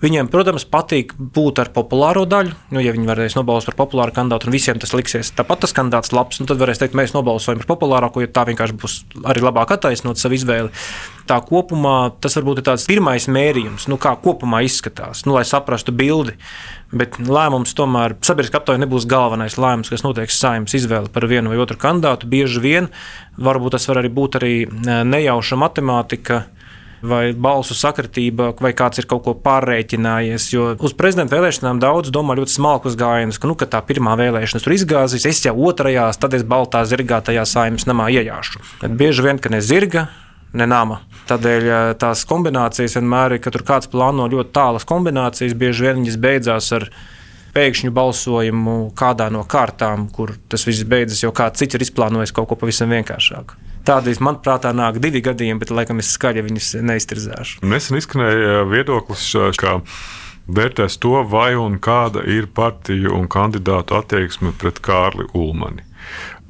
Viņiem, 0.01 0.31
protams, 0.33 0.65
patīk 0.65 1.11
būt 1.19 1.59
ar 1.61 1.69
populāro 1.75 2.23
daļu. 2.25 2.55
Nu, 2.73 2.81
ja 2.81 2.95
viņi 2.95 3.05
varēs 3.05 3.35
nobalsot 3.37 3.69
par 3.69 3.83
populāru 3.83 4.15
kandidātu, 4.17 4.49
un 4.49 4.55
visiem 4.55 4.79
tas 4.81 4.95
liksies 4.97 5.29
tāpat 5.37 5.61
tas 5.67 5.75
kandidāts 5.77 6.15
labs, 6.17 6.39
nu, 6.41 6.47
tad 6.49 6.61
varēs 6.63 6.81
teikt, 6.81 6.97
mēs 6.97 7.13
nobalsojam 7.13 7.61
par 7.61 7.69
populārāko, 7.75 8.23
jo 8.25 8.31
tā 8.33 8.47
vienkārši 8.49 8.79
būs 8.81 8.95
arī 9.29 9.43
labāk 9.45 9.75
attaisnot 9.77 10.17
savu 10.17 10.39
izvēli. 10.39 10.73
tā 11.29 11.37
kopumā 11.45 12.15
tas 12.19 12.35
varbūt 12.39 12.63
ir 12.63 12.65
tāds 12.71 12.87
pirmais 12.89 13.29
mērījums, 13.29 13.91
nu, 13.93 13.99
kā 14.01 14.15
kopumā 14.25 14.63
izskatās, 14.65 15.27
nu, 15.29 15.37
lai 15.37 15.45
saprastu 15.45 15.93
bildi. 15.93 16.33
Bet 16.91 17.21
lēmums 17.21 17.77
tomēr 17.77 18.17
sabiedriskā 18.25 18.59
aptaujā 18.59 18.81
nebūs 18.83 19.05
galvenais 19.07 19.59
lēmums, 19.61 19.93
kas 19.93 20.03
noteiks 20.03 20.41
saimnes 20.41 20.75
izvēli 20.75 21.13
par 21.13 21.29
vienu 21.31 21.53
vai 21.53 21.61
otru 21.63 21.77
kandidātu. 21.79 22.27
Bieži 22.27 22.65
vien 22.65 22.89
varbūt 23.39 23.77
tas 23.77 23.87
var 23.87 24.01
arī 24.01 24.11
būt 24.17 24.41
arī 24.41 24.55
nejauša 25.07 25.61
matemātika 25.61 26.47
vai 27.03 27.33
balsu 27.33 27.75
sakritība, 27.77 28.51
vai 28.61 28.73
kāds 28.77 29.01
ir 29.01 29.09
kaut 29.11 29.25
ko 29.25 29.35
pārreķinājies. 29.45 30.49
Jo 30.53 30.67
uz 30.77 30.95
prezidenta 30.97 31.37
vēlēšanām 31.37 31.81
daudz 31.83 32.13
domā 32.15 32.37
ļoti 32.39 32.57
smalkus 32.57 32.99
gājienus, 33.01 33.41
ka, 33.41 33.51
nu, 33.51 33.57
ka 33.59 33.69
tā 33.71 33.81
pirmā 33.87 34.17
vēlēšana 34.21 34.65
tur 34.65 34.77
izgāzīs, 34.77 35.29
es 35.31 35.45
jau 35.47 35.55
otrajās, 35.69 36.21
tad 36.21 36.37
es 36.37 36.45
baltā 36.47 36.83
zirgā 36.89 37.23
tajā 37.25 37.47
saimnes 37.49 37.89
namā 37.89 38.11
iejāšu. 38.13 38.61
Bet 38.83 38.99
bieži 39.01 39.25
vien, 39.27 39.41
ka 39.41 39.53
ne 39.53 39.63
zirga, 39.65 40.09
ne 40.53 40.67
nama. 40.69 41.01
Tādēļ 41.31 41.71
tās 42.01 42.27
kombinācijas 42.29 42.99
vienmēr 42.99 43.37
ir, 43.37 43.45
ka 43.45 43.55
tur 43.55 43.65
kāds 43.67 43.91
plāno 43.91 44.27
ļoti 44.31 44.55
tālas 44.57 44.87
kombinācijas, 44.89 45.57
bieži 45.57 45.87
vien 45.87 46.03
viņas 46.03 46.21
beidzās 46.21 46.71
ar 46.77 46.91
pēkšņu 47.55 47.91
balsojumu 47.95 48.77
kādā 48.99 49.31
no 49.33 49.43
kārtām, 49.49 50.09
kur 50.15 50.37
tas 50.51 50.67
viss 50.69 50.87
beidzas, 50.87 51.25
jo 51.25 51.33
kāds 51.35 51.63
cits 51.63 51.79
ir 51.79 51.87
izplānojis 51.87 52.35
kaut 52.35 52.51
ko 52.51 52.59
pavisam 52.59 52.93
vienkāršāku. 52.95 53.70
Tādi, 53.87 54.15
manuprāt, 54.21 54.67
nāk 54.77 54.99
divi 55.03 55.23
gadījumi, 55.25 55.61
bet 55.63 55.73
laikam 55.75 56.03
es 56.03 56.13
skaļi 56.17 56.45
viņus 56.49 56.73
neiztirzēšu. 56.85 57.63
Nesen 57.67 58.01
izskanēja 58.01 58.65
viedoklis, 58.69 59.29
ka 59.61 59.79
vērtēs 60.51 60.99
to, 61.01 61.15
vai 61.31 61.55
un 61.59 61.79
kāda 61.83 62.25
ir 62.29 62.51
partiju 62.55 63.15
un 63.17 63.31
kandidātu 63.31 63.97
attieksme 63.99 64.53
pret 64.61 64.83
Kārli 64.85 65.29
Ulmani. 65.35 65.87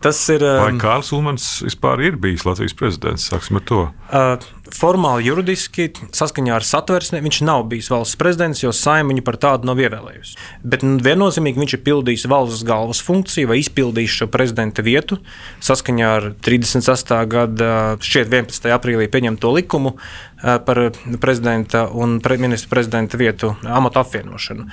Tas 0.01 0.17
ir. 0.33 0.41
Vai 0.41 0.73
um, 0.73 0.79
Kārls 0.81 1.11
Ulmans 1.13 1.47
vispār 1.67 2.01
ir 2.09 2.15
bijis 2.21 2.47
Latvijas 2.49 2.73
prezidents? 2.73 3.27
Sāksim 3.29 3.59
ar 3.61 3.65
to. 3.69 3.81
Uh, 4.09 4.47
formāli, 4.77 5.27
juridiski, 5.29 5.89
saskaņā 6.17 6.57
ar 6.57 6.67
satversmi, 6.67 7.23
viņš 7.25 7.41
nav 7.47 7.67
bijis 7.71 7.91
valsts 7.93 8.19
prezidents, 8.21 8.63
jo 8.63 8.73
saima 8.77 9.13
viņu 9.13 9.25
par 9.27 9.39
tādu 9.43 9.71
nav 9.71 9.81
ievēlējusi. 9.83 10.39
Bet 10.63 10.85
nu, 10.87 10.97
viennozīmīgi 11.05 11.63
viņš 11.63 11.77
ir 11.77 11.85
pildījis 11.87 12.29
valsts 12.31 12.65
galvas 12.69 13.03
funkciju 13.05 13.51
vai 13.51 13.61
izpildījis 13.63 14.19
šo 14.23 14.31
prezidenta 14.33 14.85
vietu 14.87 15.21
saskaņā 15.65 16.11
ar 16.21 16.31
36. 16.47 17.15
gada, 17.31 17.71
šķiet, 18.01 18.31
11. 18.31 18.73
aprīlī 18.77 19.11
pieņemto 19.13 19.53
likumu 19.57 19.95
uh, 19.97 20.59
par 20.65 20.91
prezidenta 21.21 21.89
un 21.93 22.21
ministra 22.39 22.71
prezidenta 22.71 23.17
vietu 23.17 23.55
amatu 23.65 24.01
apvienošanu 24.01 24.67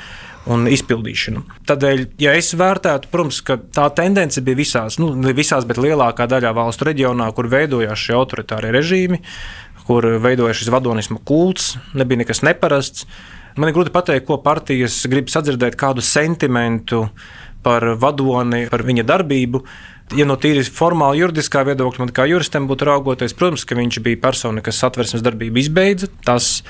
un 0.48 0.68
izpildīšanu. 0.72 1.44
Tādēļ, 1.68 2.04
ja 2.24 2.34
es 2.40 2.54
vērtētu, 2.56 3.10
protams, 3.12 3.42
tā 3.76 3.88
tendence 3.96 4.42
bija 4.42 4.60
visās, 4.62 4.96
nu, 5.02 5.12
visās, 5.36 5.68
bet 5.68 5.80
lielākā 5.82 6.28
daļā 6.30 6.54
valstu 6.56 6.88
reģionā, 6.88 7.28
kur 7.36 7.50
veidojās 7.52 8.00
šie 8.00 8.16
autoritārie 8.16 8.72
režīmi, 8.72 9.20
kur 9.88 10.06
veidojās 10.22 10.62
šis 10.62 10.72
vadonisma 10.74 11.22
kults, 11.28 11.76
nebija 11.98 12.24
nekas 12.24 12.44
neparasts. 12.46 13.08
Man 13.58 13.72
ir 13.72 13.78
grūti 13.78 13.94
pateikt, 13.94 14.28
ko 14.28 14.38
partijas 14.44 15.00
grib 15.10 15.32
sadzirdēt, 15.34 15.78
kādu 15.80 16.04
sentimentu 16.06 17.08
par 17.66 17.96
vadoni, 17.98 18.68
par 18.70 18.84
viņa 18.86 19.06
darbību. 19.08 19.64
Ja 20.16 20.28
no 20.28 20.38
tīri 20.40 20.62
formāli 20.64 21.24
juridiskā 21.24 21.64
viedokļa, 21.68 22.04
man 22.04 22.14
kā 22.16 22.28
juristam 22.30 22.68
būtu 22.70 22.88
raugoties, 22.88 23.34
protams, 23.36 23.66
ka 23.68 23.76
viņš 23.76 24.00
bija 24.06 24.22
persona, 24.24 24.64
kas 24.64 24.80
satversmes 24.84 25.26
darbību 25.26 25.64
izbeidza. 25.64 26.12
Tas 26.28 26.62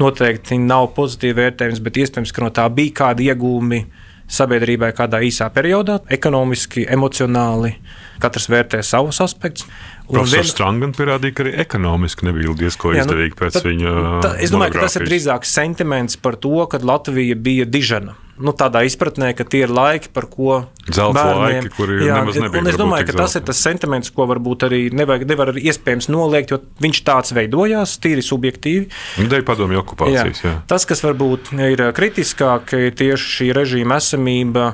noteikti 0.00 0.58
nav 0.62 0.90
pozitīvi 0.96 1.36
vērtējums, 1.42 1.82
bet 1.84 2.00
iespējams, 2.00 2.32
ka 2.34 2.46
no 2.46 2.50
tā 2.56 2.64
bija 2.72 2.96
kādi 3.02 3.28
iegūmi 3.30 3.84
sabiedrībai 4.30 4.92
kādā 4.96 5.20
īsā 5.26 5.48
periodā, 5.54 6.00
ekonomiski, 6.12 6.86
emocionāli. 6.90 7.74
Katrs 8.20 8.50
vērtē 8.52 8.82
savus 8.84 9.20
aspektus. 9.24 9.66
Profesors 10.10 10.34
vien... 10.36 10.48
Strangans 10.50 10.98
pierādīja, 10.98 11.36
ka 11.36 11.44
arī 11.46 11.54
ekonomiski 11.62 12.26
nebija 12.28 12.56
diezko 12.64 12.92
izdevīgi 12.92 13.38
pēc 13.38 13.56
tad, 13.56 13.68
viņa. 13.68 13.94
Tā, 14.24 14.32
es 14.44 14.52
domāju, 14.52 14.76
ka 14.76 14.84
tas 14.86 14.98
ir 15.00 15.06
drīzāk 15.08 15.48
sentiments 15.48 16.20
par 16.20 16.36
to, 16.42 16.52
ka 16.70 16.82
Latvija 16.84 17.38
bija 17.38 17.68
dižana 17.68 18.18
nu, 18.40 18.54
tādā 18.56 18.82
izpratnē, 18.88 19.32
ka 19.36 19.44
tie 19.48 19.64
ir 19.66 19.72
laiki, 19.74 20.10
par 20.14 20.26
ko 20.32 20.60
zelta 20.88 21.24
laiki, 21.36 21.72
kuri 21.76 21.98
jā, 22.06 22.20
nemaz 22.20 22.38
nebija. 22.40 22.64
Es 22.72 22.78
domāju, 22.80 23.08
ka 23.10 23.16
tas 23.22 23.36
ir 23.38 23.44
tas 23.48 23.62
sentiments, 23.62 24.12
ko 24.14 24.26
varbūt 24.30 24.66
arī 24.68 24.82
nevajag, 24.96 25.26
nevar 25.30 25.52
arī 25.52 25.66
iespējams 25.70 26.10
noliegt, 26.12 26.54
jo 26.54 26.60
viņš 26.82 27.02
tāds 27.06 27.34
veidojās, 27.36 27.98
tīri 28.02 28.24
subjektīvi. 28.24 28.88
Dēļ 29.30 29.44
padomju 29.48 29.82
okupācijas. 29.82 30.44
Jā. 30.44 30.54
Jā. 30.54 30.62
Tas, 30.70 30.88
kas 30.88 31.04
varbūt 31.06 31.52
ir 31.68 31.84
kritiskāk, 31.96 32.74
ir 32.88 32.96
tieši 32.98 33.36
šī 33.36 33.50
režīma 33.60 34.00
esamība 34.00 34.72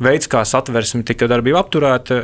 veids, 0.00 0.28
kā 0.30 0.42
satversme 0.48 1.04
tika 1.06 1.28
darbība 1.30 1.60
apturēta, 1.62 2.22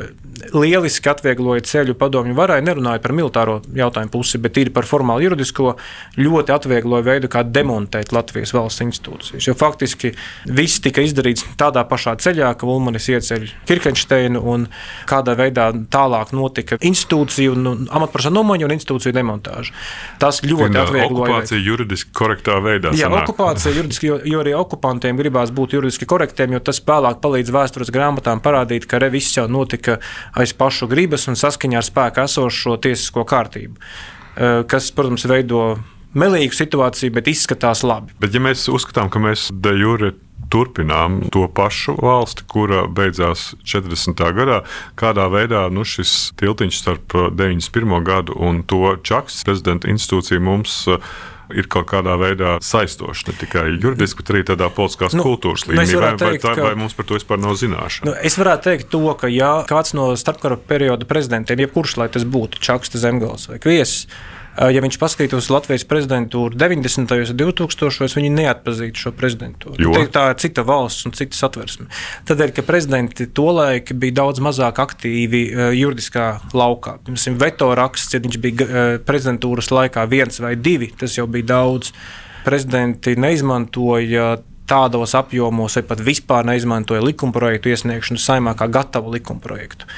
lieliski 0.55 1.11
atviegloja 1.11 1.65
ceļu 1.67 1.97
padomju 1.99 2.37
varai, 2.37 2.59
nerunājot 2.65 3.05
par 3.05 3.15
militāro 3.17 3.57
jautājumu 3.77 4.13
pusi, 4.13 4.41
bet 4.43 4.59
ir 4.61 4.71
par 4.75 4.87
formālu 4.89 5.27
juridisko, 5.27 5.75
ļoti 6.21 6.55
atviegloja 6.55 7.07
veidu, 7.07 7.31
kā 7.33 7.43
demontēt 7.47 8.13
Latvijas 8.15 8.53
valsts 8.57 8.85
institūcijas. 8.85 9.49
Jo 9.49 9.57
faktiski 9.59 10.13
viss 10.47 10.83
tika 10.85 11.05
izdarīts 11.05 11.47
tādā 11.61 11.85
pašā 11.89 12.17
ceļā, 12.23 12.53
ka 12.59 12.69
Ulmanis 12.69 13.09
ieceļ 13.13 13.47
Kirkensteinu 13.69 14.43
un 14.53 14.69
kādā 15.09 15.37
veidā 15.39 15.71
tālāk 15.93 16.33
notika 16.37 16.81
institūciju 16.81 17.57
un 17.57 17.87
amatpersonu 17.89 18.41
nomaiņa 18.41 18.69
un 18.69 18.77
institūciju 18.77 19.17
demontāža. 19.17 19.75
Tas 20.23 20.43
ļoti 20.45 20.71
un, 20.71 20.81
atviegloja. 20.85 21.33
Okupācija 21.33 21.63
juridiski 21.65 22.13
korektā 22.17 22.59
veidā. 22.65 22.93
Jā, 22.97 23.09
sanāk. 23.09 23.31
okupācija 23.31 23.75
juridiski, 23.77 24.11
jo, 24.11 24.21
jo 24.29 24.43
arī 24.45 24.55
okupantiem 24.59 25.19
gribās 25.19 25.53
būt 25.55 25.77
juridiski 25.79 26.09
korektiem, 26.09 26.57
jo 26.57 26.63
tas 26.65 26.83
vēlāk 26.85 27.23
palīdz 27.25 27.53
vēsturē 27.55 27.66
vēstures 27.67 27.93
grāmatām 27.95 28.43
parādīt, 28.45 28.87
ka 28.87 29.03
viss 29.11 29.37
jau 29.37 29.47
notika 29.51 29.99
aiz 30.35 30.55
pašu 30.57 30.89
gribas 30.91 31.27
un 31.29 31.39
saskaņā 31.39 31.83
ar 31.83 31.87
spēku 31.87 32.23
esošo 32.25 32.77
tiesisko 32.79 33.27
kārtību, 33.27 33.77
eh, 34.37 34.63
kas, 34.69 34.91
protams, 34.93 35.27
veido 35.27 35.79
melīgu 36.15 36.55
situāciju, 36.55 37.13
bet 37.13 37.29
izskatās 37.29 37.83
labi. 37.83 38.15
Bet, 38.21 38.35
ja 38.35 38.41
mēs 38.41 38.69
uzskatām, 38.69 39.11
ka 39.11 39.19
mēs 39.19 39.51
de 39.53 39.75
jure 39.77 40.15
turpinām 40.49 41.29
to 41.35 41.49
pašu 41.49 41.97
valsti, 41.99 42.45
kura 42.47 42.87
beidzās 42.87 43.55
40. 43.67 44.15
gadā, 44.33 44.63
kādā 44.95 45.27
veidā 45.29 45.67
nu, 45.73 45.83
šis 45.83 46.33
tiltiņš 46.39 46.79
starp 46.79 47.17
91. 47.35 48.05
gadu 48.07 48.37
un 48.39 48.63
to 48.63 48.97
Čakas 49.03 49.43
prezidenta 49.45 49.91
institūciju 49.91 50.41
mums 50.41 50.87
uh, 50.87 51.03
ir 51.55 51.69
kaut 51.71 51.89
kādā 51.91 52.17
veidā 52.21 52.57
saistošs 52.65 53.27
ne 53.29 53.35
tikai 53.41 53.65
juridiski, 53.77 54.23
bet 54.23 54.33
arī 54.35 54.45
tādā 54.51 54.69
politiskās 54.75 55.17
nu, 55.17 55.27
kultūras 55.27 55.67
nu, 55.67 55.75
līmenī. 55.75 55.99
Vai, 56.01 56.13
teikt, 56.19 56.25
vai, 56.27 56.41
tā, 56.43 56.55
ka, 56.59 56.69
vai 56.69 56.79
mums 56.79 56.97
par 56.97 57.09
to 57.09 57.19
vispār 57.19 57.43
nav 57.43 57.55
zināšana? 57.61 58.11
Nu, 58.11 58.15
es 58.27 58.39
varētu 58.41 58.71
teikt, 58.71 58.89
to, 58.95 59.03
ka 59.21 59.31
ja 59.31 59.53
kāds 59.69 59.95
no 59.97 60.09
starpkara 60.19 60.59
perioda 60.59 61.09
prezidentiem, 61.09 61.63
jebkurš 61.67 61.99
lai 62.03 62.09
tas 62.13 62.27
būtu 62.27 62.63
Čakste 62.63 63.01
Zemgals 63.03 63.47
vai 63.51 63.61
Kviesis, 63.63 64.09
ja 64.57 64.83
viņš 64.85 64.99
paskatītos 65.01 65.49
Latvijas 65.53 65.85
prezidentūru 65.89 66.57
90. 66.57 67.13
un 67.33 67.41
2000. 67.41 68.17
viņi 68.17 68.33
neatpazītu 68.39 69.07
šo 69.07 69.13
prezidentūru. 69.17 69.77
Jo? 69.83 69.93
Tā 70.13 70.31
ir 70.33 70.41
cita 70.41 70.65
valsts 70.67 71.09
un 71.09 71.15
cita 71.17 71.37
satversme. 71.37 71.89
Tādēļ, 72.29 72.55
ka 72.57 72.67
prezidenti 72.67 73.29
tolaik 73.37 73.93
bija 74.01 74.21
daudz 74.23 74.43
mazāk 74.45 74.81
aktīvi 74.83 75.43
eh, 75.51 75.71
juridiskā 75.77 76.29
laukā. 76.57 76.99
Piemēram, 77.07 77.39
veto 77.43 77.71
raksts, 77.79 78.17
ja 78.17 78.23
viņš 78.25 78.41
bija 78.43 78.67
eh, 78.67 78.91
prezidentūras 79.07 79.73
laikā 79.75 80.07
viens 80.11 80.41
vai 80.43 80.57
divi, 80.57 80.93
tas 80.99 81.19
jau 81.19 81.29
bija 81.31 81.53
daudz. 81.57 81.93
Prezidenti 82.47 83.17
neizmantoja 83.19 84.37
tādos 84.67 85.15
apjomos, 85.17 85.77
vai 85.79 85.85
pat 85.87 86.03
vispār 86.05 86.47
neizmantoja 86.49 87.05
likumprojektu 87.05 87.71
iesniegšanu 87.73 88.21
saimā 88.21 88.55
kā 88.59 88.69
gatavu 88.73 89.15
likumprojektu. 89.15 89.89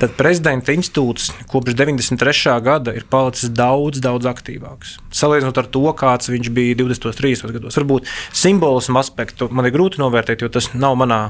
Tad 0.00 0.16
prezidenta 0.18 0.74
institūts 0.76 1.30
kopš 1.50 1.76
93. 1.78 2.56
gada 2.64 2.92
ir 2.96 3.06
palicis 3.10 3.52
daudz, 3.54 4.02
daudz 4.04 4.28
aktīvāks. 4.28 4.96
Salīdzinot 5.14 5.60
ar 5.62 5.70
to, 5.72 5.84
kāds 5.96 6.30
viņš 6.32 6.50
bija 6.56 6.76
20. 6.82 7.08
un 7.08 7.16
30. 7.22 7.54
gados. 7.56 7.78
Varbūt 7.80 8.10
simbolismu 8.36 9.00
aspektu 9.00 9.48
man 9.48 9.68
ir 9.68 9.74
grūti 9.76 10.02
novērtēt, 10.02 10.44
jo 10.44 10.52
tas 10.52 10.72
nav 10.74 10.98
manā, 11.00 11.20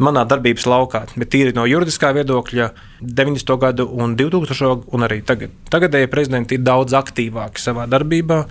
manā 0.00 0.24
darbības 0.28 0.66
laukā. 0.66 1.04
Bet 1.20 1.30
tīri 1.34 1.54
no 1.54 1.68
juridiskā 1.68 2.10
viedokļa 2.16 2.72
90. 3.04 3.56
gadu 3.62 3.86
un 3.92 4.16
2000. 4.18 4.90
un 4.90 5.06
arī 5.06 5.22
tagad. 5.22 5.54
Tagadēji 5.70 6.10
prezidenti 6.10 6.58
ir 6.58 6.66
daudz 6.66 6.96
aktīvāki 6.98 7.62
savā 7.62 7.86
darbībā 7.90 8.44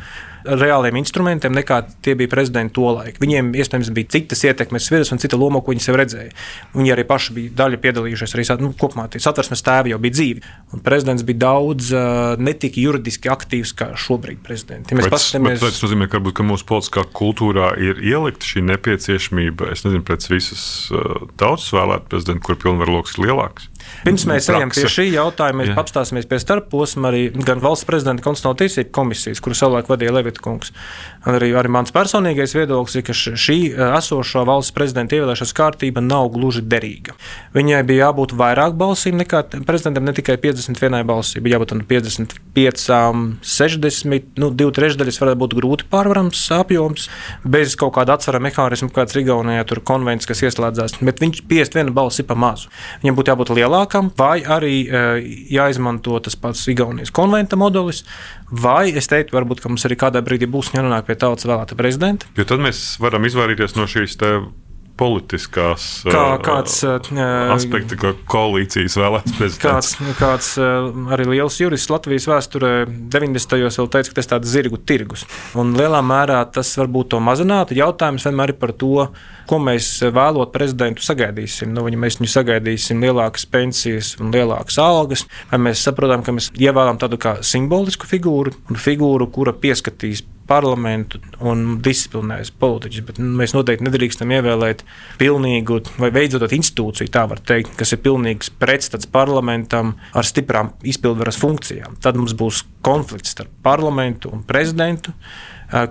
reāliem 0.46 1.00
instrumentiem, 1.00 1.56
nekā 1.58 1.82
tie 2.06 2.16
bija 2.20 2.32
prezidenti 2.32 2.76
to 2.78 2.90
laiku. 2.92 3.22
Viņiem 3.24 3.54
iespējams 3.58 3.92
bija 3.96 4.12
citas 4.18 4.44
ietekmes 4.48 4.88
sviras 4.90 5.12
un 5.14 5.22
cita 5.22 5.40
loma, 5.40 5.62
ko 5.64 5.74
viņi 5.74 5.86
sev 5.86 5.98
redzēja. 6.00 6.34
Viņi 6.76 6.94
arī 6.94 7.06
paši 7.08 7.36
bija 7.38 7.56
daļa 7.64 7.82
piedalījušies 7.84 8.36
arī 8.38 8.48
nu, 8.64 8.72
kopumā. 8.78 9.08
Satversmes 9.18 9.64
tēvi 9.66 9.94
jau 9.94 10.00
bija 10.04 10.18
dzīvi. 10.18 10.44
Un 10.76 10.84
prezidents 10.86 11.26
bija 11.28 11.42
daudz 11.46 11.92
netik 12.44 12.78
juridiski 12.80 13.32
aktīvs 13.34 13.74
kā 13.78 13.92
šobrīd 13.98 14.44
prezidents. 14.46 14.92
Ja 14.92 15.10
paskatāmies... 15.12 15.62
Tas 15.64 15.82
nozīmē, 15.84 16.10
ka, 16.12 16.20
varbūt, 16.20 16.38
ka 16.40 16.48
mūsu 16.48 16.68
politiskā 16.70 17.06
kultūrā 17.18 17.74
ir 17.82 18.02
ielikta 18.04 18.48
šī 18.48 18.64
nepieciešamība, 18.72 19.72
es 19.74 19.86
nezinu, 19.88 20.06
pēc 20.08 20.30
visas 20.32 20.64
tautas 21.40 21.70
vēlēt 21.76 22.08
prezidentu, 22.12 22.46
kur 22.48 22.60
pilnvarloks 22.62 23.18
ir 23.18 23.28
lielāks. 23.28 23.70
Pirms 24.06 24.26
mēs 24.30 24.50
ejam 24.54 24.72
pie 24.74 24.86
šī 24.92 25.08
jautājuma, 25.12 25.64
mēs 25.64 25.80
apstāsimies 25.82 26.28
pie 26.30 26.40
starposma 26.42 27.12
arī 27.12 27.24
gan 27.48 27.62
valsts 27.64 27.88
prezidenta 27.88 28.26
konstitucionāla 28.26 28.62
tiesību 28.64 28.94
komisijas, 28.96 29.42
kuru 29.44 29.58
savulaik 29.58 29.90
vadīja 29.92 30.14
Levita 30.16 30.44
kungs. 30.44 30.74
Arī, 31.28 31.50
arī 31.60 31.68
mans 31.74 31.92
personīgais 31.92 32.54
viedoklis 32.56 32.96
ir, 32.96 33.04
ka 33.04 33.14
šī 33.14 33.58
esošā 33.76 34.46
valsts 34.48 34.72
prezidenta 34.72 35.18
ievēlēšanas 35.18 35.52
kārtība 35.58 36.00
nav 36.00 36.30
gluži 36.32 36.62
derīga. 36.64 37.18
Viņai 37.52 37.82
bija 37.90 38.06
jābūt 38.08 38.32
vairāk 38.40 38.78
balsīm 38.80 39.18
nekā 39.20 39.42
prezidentam, 39.68 40.06
ne 40.08 40.14
tikai 40.16 40.38
51 40.40 41.04
balsī, 41.10 41.42
bija 41.44 41.58
jābūt 41.58 41.74
55, 41.90 42.86
60, 43.44 44.30
nu, 44.40 44.52
2 44.56 44.70
trešdaļas 44.78 45.20
varētu 45.24 45.42
būt 45.44 45.58
grūti 45.60 45.90
pārvarams 45.92 46.46
apjoms, 46.56 47.10
bez 47.44 47.76
kaut 47.76 47.98
kāda 47.98 48.16
atsvara 48.16 48.40
mehānisma, 48.48 48.88
kāds 48.96 49.18
Rigaunijā 49.18 49.68
tur 49.68 49.84
konvencijas, 49.84 50.32
kas 50.32 50.46
ieslēdzās. 50.48 50.98
Bet 51.04 51.20
viņš 51.26 51.44
51 51.52 51.92
balss 51.98 52.24
ir 52.24 52.30
pa 52.30 52.40
mazu. 52.40 52.72
Viņam 53.04 53.20
būtu 53.20 53.34
jābūt 53.34 53.54
lielākam, 53.58 54.14
vai 54.16 54.40
arī 54.48 54.78
jāizmanto 55.52 56.24
tas 56.24 56.40
pats 56.40 56.64
Igaunijas 56.72 57.12
konventa 57.12 57.60
modelis, 57.60 58.06
vai 58.48 58.94
es 58.96 59.10
teiktu, 59.12 59.36
varbūt, 59.36 59.60
ka 59.60 59.68
mums 59.72 59.84
arī 59.88 60.00
kādā 60.00 60.24
brīdī 60.24 60.48
būs 60.48 60.72
jānonāk 60.72 61.10
pie 61.10 61.17
tautas 61.20 61.50
vēlēta 61.50 61.78
prezidenta. 61.80 62.30
Jo 62.38 62.48
tad 62.48 62.64
mēs 62.64 62.96
varam 63.04 63.28
izvairīties 63.28 63.78
no 63.78 63.90
šīs 63.90 64.18
politiskās 64.98 65.86
kā, 66.08 66.24
kāds, 66.44 66.80
aspekti, 67.54 67.98
ko 68.00 68.14
koalīcijas 68.30 68.98
vēlēts 68.98 69.36
prezidents. 69.38 69.62
Kāds, 69.62 70.18
kāds 70.18 70.50
arī 71.14 71.28
liels 71.36 71.60
jurists 71.62 71.92
Latvijas 71.92 72.28
vēsturē 72.30 72.72
90. 73.14 73.58
gados 73.62 73.78
vēl 73.82 73.92
teica, 73.94 74.12
ka 74.12 74.18
tas 74.18 74.28
ir 74.28 74.32
tāds 74.34 74.54
zirgu 74.54 74.80
tirgus. 74.90 75.26
Un 75.58 75.76
lielā 75.78 76.02
mērā 76.06 76.40
tas 76.54 76.72
varbūt 76.82 77.14
to 77.14 77.22
mazinātu. 77.24 77.78
Jautājums 77.78 78.26
vienmēr 78.28 78.56
ir 78.56 78.60
par 78.62 78.74
to, 78.82 79.10
ko 79.48 79.60
mēs 79.64 79.90
vēlot 80.14 80.54
prezidentu 80.56 81.06
sagaidīsim. 81.06 81.72
Nu, 81.76 81.86
viņa, 81.86 82.00
mēs 82.02 82.18
viņu 82.20 82.32
sagaidīsim 82.34 83.04
lielākas 83.06 83.46
pensijas 83.54 84.16
un 84.22 84.34
lielākas 84.34 84.80
algas, 84.82 85.28
vai 85.52 85.62
mēs 85.70 85.86
saprotam, 85.86 86.26
ka 86.26 86.36
mēs 86.36 86.50
ievēlam 86.58 87.00
tādu 87.02 87.22
kā 87.22 87.38
simbolisku 87.46 88.10
figūru 88.10 88.56
figūru, 88.88 89.30
kura 89.34 89.54
pieskatīs 89.56 90.26
parlamentu 90.48 91.22
un 91.44 91.80
disciplinēs 91.84 92.54
politiķus. 92.60 93.04
Bet 93.08 93.20
nu, 93.22 93.34
mēs 93.40 93.56
noteikti 93.56 93.88
nedrīkstam 93.88 94.32
ievēlēt 94.38 94.86
pilnīgu 95.20 95.82
vai 95.98 96.12
veidot 96.16 96.56
institūciju, 96.56 97.12
tā 97.14 97.28
var 97.30 97.44
teikt, 97.44 97.76
kas 97.80 97.94
ir 97.94 98.04
pilnīgs 98.06 98.54
pretstats 98.62 99.10
parlamentam 99.12 99.96
ar 100.18 100.28
stiprām 100.28 100.74
izpildvaras 100.88 101.40
funkcijām. 101.42 102.00
Tad 102.04 102.20
mums 102.20 102.36
būs 102.38 102.64
konflikts 102.86 103.36
starp 103.36 103.52
parlamentu 103.66 104.32
un 104.34 104.44
prezidentu 104.48 105.14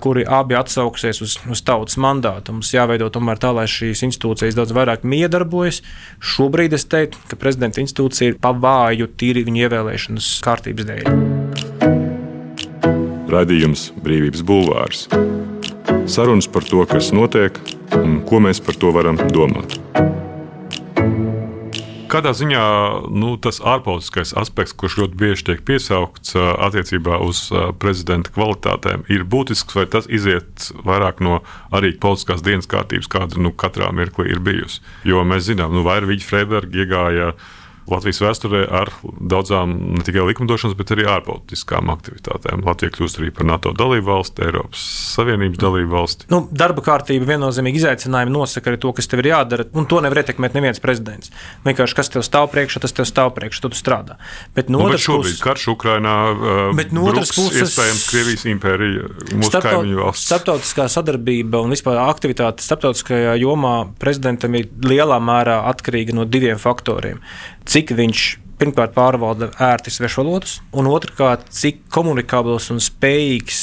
kuri 0.01 0.25
abi 0.29 0.57
atsauksies 0.57 1.21
uz, 1.21 1.37
uz 1.51 1.63
tautas 1.65 1.99
mandātu. 2.01 2.55
Mums 2.57 2.73
jāveido 2.73 3.11
tomēr 3.13 3.41
tā, 3.43 3.53
lai 3.57 3.67
šīs 3.71 4.07
institūcijas 4.09 4.57
daudz 4.57 4.73
vairāk 4.77 5.05
miedarbojas. 5.05 5.83
Šobrīd 6.35 6.77
es 6.77 6.89
teiktu, 6.89 7.21
ka 7.29 7.41
prezidenta 7.41 7.85
institūcija 7.85 8.33
ir 8.33 8.41
pavāju 8.41 9.11
tīri 9.21 9.45
viņa 9.47 9.67
ievēlēšanas 9.67 10.37
kārtības 10.47 10.93
dēļ. 10.93 12.16
Radījums 13.27 13.89
Brīvības 13.99 14.45
Bulvārs. 14.47 15.07
Sarunas 16.07 16.47
par 16.47 16.63
to, 16.63 16.85
kas 16.87 17.11
notiek 17.11 17.59
un 17.99 18.21
ko 18.27 18.39
mēs 18.43 18.61
par 18.63 18.79
to 18.79 18.93
varam 18.95 19.19
domāt. 19.35 19.75
Kādā 22.07 22.31
ziņā 22.39 22.63
nu, 23.11 23.33
tas 23.43 23.59
ārpolitiskais 23.59 24.31
aspekts, 24.39 24.77
kurš 24.79 24.95
ļoti 25.01 25.19
bieži 25.19 25.49
tiek 25.49 25.65
piesaukts 25.67 26.37
attiecībā 26.39 27.19
uz 27.27 27.49
prezidenta 27.83 28.31
kvalitātēm, 28.31 29.03
ir 29.11 29.27
būtisks, 29.27 29.75
vai 29.75 29.89
tas 29.91 30.07
iziet 30.07 30.71
vairāk 30.87 31.19
no 31.27 31.41
arī 31.75 31.97
politiskās 31.99 32.47
dienas 32.47 32.71
kārtības, 32.71 33.11
kāda 33.11 33.43
nu, 33.43 33.51
katrā 33.51 33.91
mirklī 33.91 34.31
ir 34.31 34.41
bijusi. 34.47 34.81
Jo 35.05 35.27
mēs 35.27 35.49
zinām, 35.51 35.75
ka 35.75 35.81
nu, 35.81 35.87
Vairvīģa 35.89 36.31
Freiberga 36.31 36.85
iegāja 36.85 37.33
Latvijas 37.87 38.19
vēsturē 38.23 38.65
ar 38.81 38.91
daudzām 39.05 39.75
ne 39.95 40.03
tikai 40.07 40.25
likumdošanas, 40.31 40.75
bet 40.79 40.91
arī 40.95 41.07
ārpolitiskām 41.11 41.91
aktivitātēm. 41.95 42.65
Latvija 42.67 42.95
kļūst 42.97 43.21
arī 43.21 43.31
par 43.35 43.47
NATO 43.47 43.71
dalību 43.77 44.09
valsti, 44.09 44.43
Eiropas 44.47 44.83
Savienības 45.15 45.61
dalību 45.63 45.93
valsti. 45.93 46.29
Nu, 46.33 46.43
darba 46.51 46.83
kārtība 46.87 47.29
viennozīmīgi 47.31 47.83
izaicinājumi 47.83 48.35
nosaka 48.35 48.73
arī 48.73 48.81
to, 48.83 48.91
kas 48.97 49.11
tev 49.11 49.23
ir 49.23 49.31
jādara, 49.31 49.69
un 49.79 49.87
to 49.87 50.01
nevar 50.03 50.23
ietekmēt 50.23 50.57
neviens 50.59 50.83
prezidents. 50.83 51.31
Vienkārši 51.67 51.99
kas 52.01 52.13
tev 52.15 52.27
stāv 52.27 52.51
priekšā, 52.55 52.83
tas 52.83 52.97
tev 52.97 53.07
stāv 53.09 53.33
priekšā, 53.39 53.63
tu 53.67 53.79
strādā. 53.79 54.19
Bet 54.59 54.73
no 54.73 54.83
nu, 54.83 54.91
otras 54.91 55.07
puses, 55.07 55.39
karš 55.45 55.69
Ukrainā, 55.77 56.17
uh, 56.35 56.63
bet 56.77 56.95
no 56.97 57.07
otras 57.07 57.31
puses, 57.37 57.71
iespējams, 57.71 58.07
Krievijas 58.11 58.47
impērija, 58.51 59.11
mūsu 59.31 59.51
starptaut, 59.53 59.81
kaimiņu 59.81 60.01
valsts. 60.03 60.27
Starptautiskā 60.31 60.89
sadarbība 60.91 61.63
un 61.63 61.75
vispār 61.75 62.03
aktivitāte 62.07 62.67
starptautiskajā 62.67 63.37
jomā 63.43 63.77
prezidentam 64.03 64.59
ir 64.59 64.71
lielā 64.87 65.19
mērā 65.23 65.63
atkarīga 65.71 66.17
no 66.17 66.27
diviem 66.29 66.59
faktoriem 66.61 67.23
cik 67.67 67.93
viņš 67.99 68.25
pirmkārt 68.61 68.95
pārvalda 68.97 69.51
ērti 69.61 69.93
svešvalodas, 69.93 70.61
un 70.77 70.89
otrkārt, 70.89 71.51
cik 71.53 71.85
komunikabls 71.93 72.71
un 72.73 72.81
spējīgs 72.83 73.61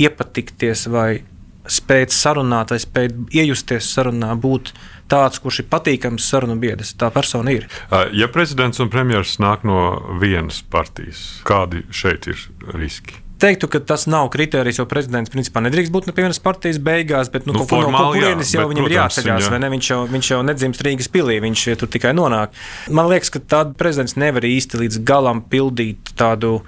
iepatikties 0.00 0.86
vai 0.92 1.22
spēt 1.68 2.14
sarunāt, 2.14 2.72
vai 2.72 2.80
spēt 2.82 3.14
iejusties 3.36 3.90
sarunā, 3.94 4.32
būt 4.34 4.72
tāds, 5.12 5.38
kurš 5.42 5.62
ir 5.62 5.68
patīkams 5.70 6.26
sarunu 6.32 6.56
biedrs. 6.62 6.94
Tā 6.98 7.12
persona 7.14 7.54
ir. 7.54 7.68
Ja 8.16 8.30
prezidents 8.32 8.80
un 8.82 8.90
premjerministrs 8.92 9.42
nāk 9.42 9.66
no 9.68 9.82
vienas 10.22 10.62
partijas, 10.72 11.42
kādi 11.46 11.84
šeit 11.94 12.30
ir 12.32 12.48
riski? 12.74 13.20
Teiktu, 13.42 13.68
ka 13.70 13.80
tas 13.92 14.06
nav 14.10 14.30
kriterijs, 14.32 14.78
jo 14.80 14.86
prezidents 14.90 15.32
principā 15.32 15.62
nedrīkst 15.64 15.92
būt 15.94 16.08
no 16.08 16.14
vienas 16.16 16.40
partijas 16.42 16.78
beigās, 16.82 17.30
bet 17.32 17.48
nu, 17.48 17.56
nu, 17.56 17.66
kaut, 17.66 17.88
no 17.90 17.98
kaut 17.98 18.16
kurienes 18.16 18.52
jau 18.54 18.64
bet, 18.64 18.74
viņam 18.74 18.88
ir 18.88 18.96
jāceļās. 18.98 19.48
Jā. 19.50 19.58
Ne? 19.62 19.72
Viņš, 19.74 19.90
jau, 19.92 20.00
viņš 20.12 20.30
jau 20.34 20.40
nedzimst 20.46 20.86
Rīgas 20.86 21.10
pilī, 21.12 21.40
viņš 21.44 21.66
tur 21.80 21.90
tikai 21.92 22.14
nonāk. 22.16 22.54
Man 22.94 23.10
liekas, 23.10 23.32
ka 23.34 23.42
tāds 23.42 23.76
prezidents 23.80 24.16
nevar 24.20 24.46
īsti 24.46 24.84
līdz 24.84 25.02
galam 25.08 25.44
pildīt 25.52 26.14
tādu 26.18 26.60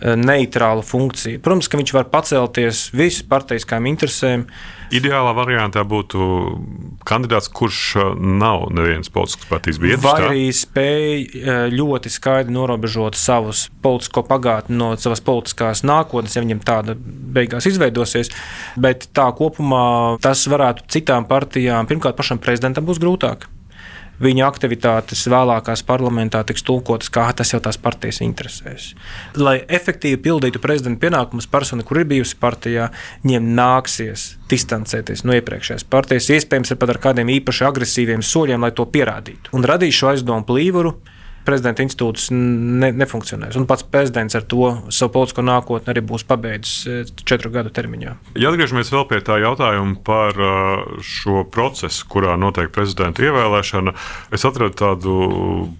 eh, 0.00 0.16
neitrālu 0.18 0.82
funkciju. 0.86 1.40
Protams, 1.44 1.68
ka 1.70 1.80
viņš 1.80 1.92
var 1.96 2.08
pacelties 2.12 2.88
visas 2.96 3.24
partijaskām 3.28 3.88
interesēm. 3.90 4.46
Ideālā 4.90 5.30
variantā 5.36 5.84
būtu 5.86 6.24
kandidāts, 7.06 7.46
kurš 7.54 7.82
uh, 7.94 8.08
nav 8.18 8.64
nevienas 8.74 9.12
politiskas 9.14 9.46
partijas 9.46 9.78
biedrs. 9.78 10.02
Vai 10.02 10.16
arī 10.26 10.48
spēj 10.50 11.12
uh, 11.20 11.60
ļoti 11.70 12.10
skaidri 12.10 12.56
norobežot 12.56 13.14
savus 13.14 13.68
politisko 13.84 14.24
pagātni 14.26 14.80
no 14.80 14.90
savas 14.98 15.22
politiskās 15.22 15.84
nākotnes, 15.86 16.34
ja 16.34 16.42
viņam 16.42 16.64
tāda 16.66 16.98
beigās 16.98 17.70
izveidosies. 17.70 18.32
Bet 18.82 19.06
tā 19.14 19.30
kopumā 19.38 20.18
tas 20.26 20.42
varētu 20.50 20.90
citām 20.90 21.30
partijām, 21.30 21.86
pirmkārt, 21.86 22.18
pašam 22.18 22.42
prezidentam 22.42 22.90
būs 22.90 22.98
grūtāk 22.98 23.46
viņa 24.20 24.46
aktivitātes 24.46 25.24
vēlākās 25.30 25.82
parlamentā 25.86 26.42
tiks 26.46 26.64
tulkotas, 26.66 27.10
kā 27.12 27.26
tas 27.36 27.52
jau 27.54 27.60
tās 27.64 27.78
partijas 27.80 28.20
interesēs. 28.24 28.90
Lai 29.40 29.58
efektīvi 29.68 30.20
pildītu 30.24 30.62
prezidenta 30.62 31.02
pienākumus, 31.06 31.48
persona, 31.50 31.86
kur 31.86 32.02
ir 32.02 32.08
bijusi 32.10 32.36
partijā, 32.40 32.90
viņiem 33.24 33.52
nāksies 33.56 34.26
distancēties 34.50 35.24
no 35.24 35.36
iepriekšējās 35.38 35.86
partijas, 35.90 36.30
iespējams, 36.36 36.74
pat 36.80 36.94
ar 36.94 37.00
kādiem 37.08 37.32
īpaši 37.38 37.66
agresīviem 37.68 38.24
soļiem, 38.24 38.66
lai 38.66 38.74
to 38.76 38.86
pierādītu. 38.86 39.54
Un 39.56 39.66
radīt 39.66 39.96
šo 39.96 40.12
aizdomu 40.14 40.46
plīvuru 40.48 40.96
prezidenta 41.50 41.84
institūts 41.84 42.30
ne, 42.32 42.92
nefunkcionēs. 43.02 43.58
Un 43.58 43.66
pats 43.70 43.84
prezidents 43.90 44.38
ar 44.38 44.46
to 44.48 44.70
savu 44.94 45.12
politisko 45.18 45.44
nākotni 45.46 45.92
arī 45.92 46.04
būs 46.06 46.24
pabeidzis 46.28 46.74
e, 46.86 46.98
četru 47.26 47.52
gadu 47.54 47.72
termiņā. 47.74 48.14
Ja 48.40 48.52
atgriežamies 48.52 48.92
vēl 48.94 49.06
pie 49.10 49.20
tā 49.26 49.40
jautājuma 49.42 49.98
par 50.06 50.38
e, 50.38 50.52
šo 51.04 51.44
procesu, 51.50 52.06
kurā 52.10 52.36
notiek 52.40 52.72
prezidenta 52.74 53.24
ievēlēšana, 53.26 53.96
es 54.34 54.46
atradu 54.48 54.78
tādu 54.80 55.16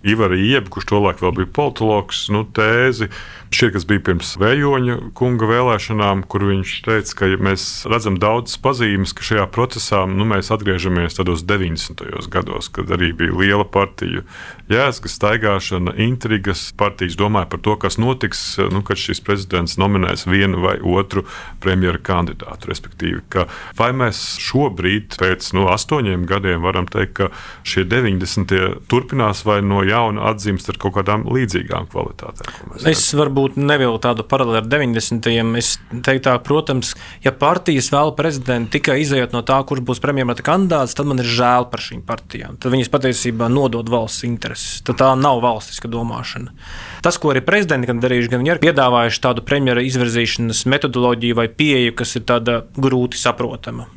Ivaru 0.06 0.38
Iebu, 0.40 0.74
kurš 0.76 0.90
tolaik 0.90 1.22
vēl 1.22 1.36
bija 1.40 1.52
politologs, 1.60 2.26
nu, 2.34 2.44
tēzi 2.56 3.10
Šie, 3.50 3.72
kas 3.74 3.82
bija 3.82 3.98
pirms 4.06 4.36
Vējoņa 4.38 4.94
kunga 5.18 5.48
vēlēšanām, 5.50 6.22
kur 6.30 6.44
viņš 6.46 6.74
teica, 6.86 7.14
ka 7.18 7.28
mēs 7.42 7.64
redzam 7.90 8.14
daudzas 8.22 8.60
pazīmes, 8.62 9.10
ka 9.10 9.24
šajā 9.26 9.46
procesā 9.50 10.04
nu, 10.06 10.22
mēs 10.30 10.52
atgriežamies 10.54 11.18
tādos 11.18 11.42
90. 11.42 12.04
gados, 12.30 12.68
kad 12.70 12.92
arī 12.94 13.10
bija 13.18 13.34
liela 13.34 13.66
partiju 13.66 14.22
jēzga, 14.70 15.10
staigāšana, 15.10 15.96
intrigas. 15.98 16.68
Partijas 16.78 17.16
domāja 17.18 17.48
par 17.50 17.62
to, 17.66 17.74
kas 17.82 17.98
notiks, 17.98 18.44
nu, 18.70 18.84
kad 18.86 19.00
šis 19.02 19.18
prezidents 19.26 19.74
nominēs 19.82 20.28
vienu 20.30 20.62
vai 20.62 20.76
otru 20.78 21.26
premjera 21.58 21.98
kandidātu. 21.98 22.70
Respektīvi, 22.70 23.24
vai 23.80 23.90
mēs 23.98 24.22
šobrīd, 24.46 25.18
pēc 25.18 25.50
nu, 25.58 25.66
astoņiem 25.74 26.22
gadiem, 26.30 26.62
varam 26.62 26.86
teikt, 26.86 27.16
ka 27.18 27.30
šie 27.66 27.82
90. 27.90 28.86
turpinās 28.86 29.42
vai 29.42 29.58
no 29.66 29.82
jauna 29.82 30.30
atzīst 30.30 30.70
ar 30.70 30.78
kaut 30.86 31.00
kādām 31.00 31.26
līdzīgām 31.34 31.90
kvalitātēm? 31.90 32.78
Es 32.86 33.08
varbūt 33.18 33.39
varbūt 33.40 33.56
nevilku 33.56 34.00
tādu 34.02 34.24
paralēli 34.28 34.60
ar 34.60 34.66
90. 34.68 35.56
Es 35.58 35.78
teiktu, 35.90 36.22
tā, 36.28 36.34
protams, 36.44 36.94
ja 37.24 37.32
partijas 37.32 37.90
vēl 37.92 38.12
prezidentu 38.16 38.76
tikai 38.76 39.00
izējot 39.00 39.32
no 39.32 39.42
tā, 39.42 39.60
kurš 39.64 39.82
būs 39.86 40.00
premjerministra 40.02 40.44
kandidāts, 40.44 40.94
tad 40.94 41.08
man 41.08 41.20
ir 41.20 41.28
žēl 41.28 41.68
par 41.70 41.80
šīm 41.80 42.02
partijām. 42.06 42.58
Tad 42.60 42.72
viņas 42.72 42.92
patiesībā 42.92 43.48
nodod 43.50 43.88
valsts 43.88 44.24
intereses. 44.28 44.82
Tad 44.84 45.00
tā 45.00 45.12
nav 45.16 45.40
valstiska 45.42 45.88
domāšana. 45.88 46.52
Tas, 47.02 47.18
ko 47.18 47.32
arī 47.32 47.42
prezidenti 47.44 47.88
gan 47.90 48.02
darījuši, 48.02 48.30
gan 48.30 48.44
viņi 48.44 48.54
ir 48.54 48.62
piedāvājuši 48.64 49.22
tādu 49.24 49.44
premjera 49.46 49.84
izvirzīšanas 49.86 50.66
metodoloģiju 50.68 51.40
vai 51.40 51.48
pieeju, 51.48 51.96
kas 51.96 52.16
ir 52.18 52.26
tāda 52.28 52.62
grūti 52.76 53.20
saprotama. 53.20 53.88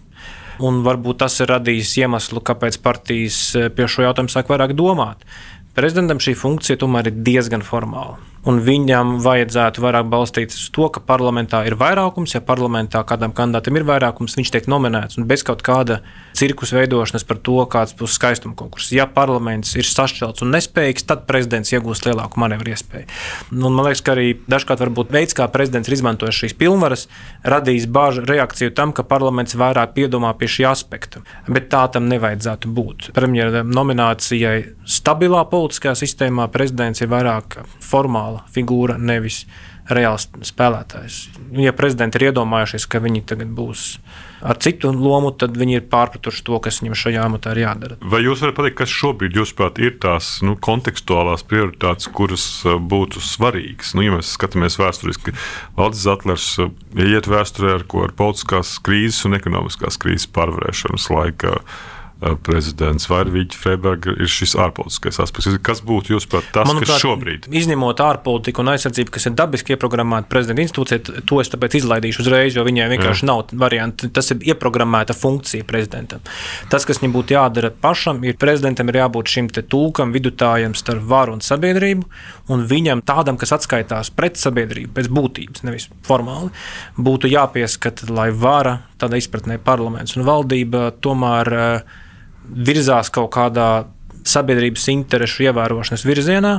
Un 0.64 0.84
varbūt 0.86 1.24
tas 1.24 1.40
ir 1.42 1.50
radījis 1.50 1.98
iemeslu, 2.04 2.44
kāpēc 2.46 2.78
partijas 2.84 3.40
pie 3.76 3.90
šo 3.90 4.06
jautājumu 4.06 4.32
sāk 4.32 4.52
vairāk 4.54 4.76
domāt. 4.78 5.26
Prezidentam 5.74 6.22
šī 6.22 6.36
funkcija 6.38 6.78
tomēr 6.78 7.10
ir 7.10 7.24
diezgan 7.26 7.66
formāla. 7.66 8.22
Un 8.50 8.60
viņam 8.64 9.18
vajadzētu 9.24 9.84
vairāk 9.84 10.10
balstīties 10.12 10.66
uz 10.66 10.72
to, 10.76 10.90
ka 10.92 11.04
parlamentā 11.04 11.64
ir 11.68 11.78
vairākums. 11.80 12.36
Ja 12.36 12.44
parlamentā 12.44 13.04
kādam 13.08 13.32
kandidātam 13.36 13.80
ir 13.80 13.88
vairākums, 13.88 14.36
viņš 14.40 14.52
tiek 14.52 14.68
nominēts 14.72 15.20
un 15.20 15.28
bez 15.30 15.46
kaut 15.48 15.64
kāda 15.64 16.02
cirkus 16.36 16.74
veidošanas 16.76 17.24
par 17.30 17.40
to, 17.46 17.56
kāds 17.72 17.96
būs 17.98 18.18
skaistuma 18.18 18.58
konkurss. 18.60 18.92
Ja 18.96 19.06
parlaments 19.08 19.76
ir 19.80 19.88
sašķelts 19.88 20.44
un 20.44 20.52
nespējīgs, 20.58 21.08
tad 21.08 21.24
prezidents 21.30 21.72
iegūs 21.72 22.04
lielāku 22.08 22.42
manevru 22.42 22.74
iespēju. 22.74 23.08
Un 23.54 23.64
man 23.70 23.88
liekas, 23.88 24.04
ka 24.04 24.16
arī 24.18 24.34
dažkārt 24.50 24.84
veids, 25.14 25.38
kā 25.38 25.48
prezidents 25.54 25.88
ir 25.88 25.98
izmantojis 25.98 26.42
šīs 26.44 26.58
pilnvaras, 26.60 27.08
radīs 27.48 27.88
bāžu 27.88 28.26
reakciju 28.28 28.74
tam, 28.76 28.92
ka 28.92 29.06
parlaments 29.08 29.56
vairāk 29.56 29.96
piedomā 29.96 30.34
pie 30.38 30.50
šī 30.52 30.68
aspekta. 30.68 31.24
Bet 31.48 31.70
tā 31.72 31.86
tam 31.94 32.10
nevajadzētu 32.12 32.72
būt. 32.74 33.12
Premjera 33.16 33.64
nominācijai 33.64 34.74
stabilā 34.90 35.46
politiskajā 35.52 35.96
sistēmā 36.02 36.50
prezidents 36.52 37.04
ir 37.04 37.12
vairāk 37.14 37.62
formāli 37.84 38.33
reāla 38.34 38.44
figūra, 38.54 38.98
nevis 38.98 39.46
reāls 39.90 40.30
spēlētājs. 40.48 41.30
Ja 41.60 41.74
prezidenti 41.76 42.18
ir 42.18 42.30
iedomājušies, 42.30 42.88
ka 42.88 43.02
viņi 43.04 43.26
tagad 43.28 43.50
būs 43.52 43.98
ar 44.44 44.58
citu 44.60 44.92
lomu, 44.92 45.32
tad 45.36 45.58
viņi 45.58 45.76
ir 45.76 45.88
pārpratuši 45.92 46.44
to, 46.48 46.60
kas 46.64 46.82
viņam 46.82 46.96
šajā 46.96 47.24
amatā 47.28 47.52
ir 47.52 47.64
jādara. 47.66 47.98
Vai 48.00 48.22
jūs 48.24 48.44
varat 48.44 48.56
pateikt, 48.56 48.78
kas 48.80 48.94
šobrīd, 48.96 49.36
jūsuprāt, 49.36 49.80
ir 49.84 49.98
tās 50.00 50.42
nu, 50.44 50.56
kontekstuālās 50.56 51.44
prioritātes, 51.44 52.08
kuras 52.08 52.46
uh, 52.64 52.78
būtu 52.80 53.24
svarīgas? 53.24 53.92
Nu, 53.96 54.06
ja 54.06 54.16
mēs 54.16 54.32
skatāmies 54.38 54.80
vēsturiski, 54.80 55.36
Valdis 55.76 56.06
Zetlers 56.08 56.48
uh, 56.64 56.72
iet 56.96 57.28
vēsturē 57.28 57.76
ar, 57.80 57.88
ar 58.08 58.16
politiskās 58.20 58.78
krīzes 58.84 59.26
un 59.28 59.40
ekonomiskās 59.40 60.00
krīzes 60.00 60.32
pārvarēšanas 60.32 61.12
laikā. 61.12 61.60
Eh, 62.22 62.36
prezidents 62.46 63.08
vai 63.10 63.24
Vīķa 63.28 63.58
Freiberga 63.58 64.14
ir 64.16 64.30
šis 64.32 64.54
ārpolitiskais 64.62 65.18
aspekts. 65.20 65.50
Kas 65.66 65.82
būtu 65.84 66.14
jūsuprāt 66.14 66.46
tas, 66.56 66.70
Manuprāt, 66.70 66.94
kas 66.94 67.02
šobrīd? 67.04 67.48
Izņemot 67.52 68.00
ārpolitiku 68.06 68.62
un 68.64 68.72
aizsardzību, 68.76 69.12
kas 69.16 69.28
ir 69.28 69.34
dabiski 69.36 69.76
ieprogrammēta 69.76 70.30
prezidenta 70.32 70.64
institūcija, 70.64 71.24
to 71.28 71.40
es 71.44 71.52
tāpēc 71.52 71.76
izlaidīšu 71.82 72.24
uzreiz, 72.24 72.56
jo 72.56 72.64
viņai 72.64 72.86
vienkārši 72.94 73.26
Jā. 73.26 73.30
nav 73.32 73.42
variantu. 73.60 74.12
Tas 74.14 74.32
ir 74.32 74.46
ieprogrammēta 74.54 75.16
funkcija 75.18 75.68
prezidentam. 75.68 76.24
Tas, 76.72 76.88
kas 76.88 77.02
viņam 77.02 77.18
būtu 77.18 77.36
jādara 77.36 77.74
pašam, 77.84 78.22
ir 78.24 78.40
prezidentam 78.40 78.94
ir 78.94 79.02
jābūt 79.02 79.34
šim 79.34 79.52
tulkam, 79.52 80.16
vidutājam 80.16 80.78
starp 80.78 81.04
varu 81.10 81.36
un 81.36 81.44
sabiedrību, 81.44 82.08
un 82.56 82.64
viņam 82.70 83.04
tādam, 83.04 83.42
kas 83.42 83.52
atskaitās 83.58 84.14
pret 84.16 84.40
sabiedrību 84.40 84.94
pēc 84.96 85.12
būtības, 85.12 85.68
nevis 85.68 85.90
formāli, 86.08 86.54
būtu 86.96 87.34
jāpieskata, 87.34 88.08
lai 88.14 88.30
vara, 88.32 88.80
tādā 89.04 89.20
izpratnē 89.20 89.60
parlaments 89.64 90.18
un 90.18 90.26
valdība 90.28 90.90
tomēr 91.04 91.54
uh, 91.54 92.02
virzās 92.50 93.12
kaut 93.14 93.32
kādā 93.36 93.86
sabiedrības 94.28 94.88
interesu 94.94 95.48
ievērošanas 95.48 96.06
virzienā. 96.08 96.56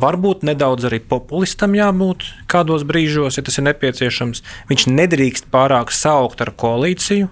Varbūt 0.00 0.42
nedaudz 0.48 0.88
arī 0.88 0.98
populistam 1.06 1.76
jābūt 1.78 2.26
kādos 2.50 2.82
brīžos, 2.88 3.38
ja 3.38 3.44
tas 3.46 3.60
ir 3.60 3.68
nepieciešams. 3.68 4.42
Viņš 4.70 4.86
nedrīkst 4.90 5.50
pārāk 5.54 5.92
saukt 5.94 6.42
ar 6.42 6.50
koalīciju, 6.58 7.28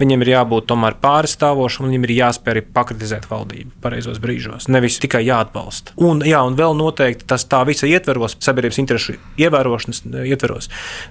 Viņam 0.00 0.24
ir 0.24 0.32
jābūt 0.32 0.68
tomēr 0.70 0.96
pārstāvošam, 1.02 1.84
un 1.84 1.92
viņam 1.92 2.06
ir 2.06 2.14
jāspēj 2.16 2.54
arī 2.54 2.62
pakritizēt 2.76 3.26
valdību 3.30 3.74
pareizos 3.84 4.20
brīžos, 4.22 4.68
nevis 4.72 4.96
tikai 5.02 5.22
jāatbalsta. 5.26 5.96
Un, 6.00 6.22
jā, 6.26 6.40
un 6.46 6.56
vēl 6.58 6.76
noteikti 6.78 7.28
tas 7.28 7.44
tā 7.50 7.60
visa 7.68 7.88
ietveros, 7.90 8.38
sabiedrības 8.40 8.80
interesu 8.80 9.16
ievērošanas 9.40 10.04
ietveros. 10.24 10.70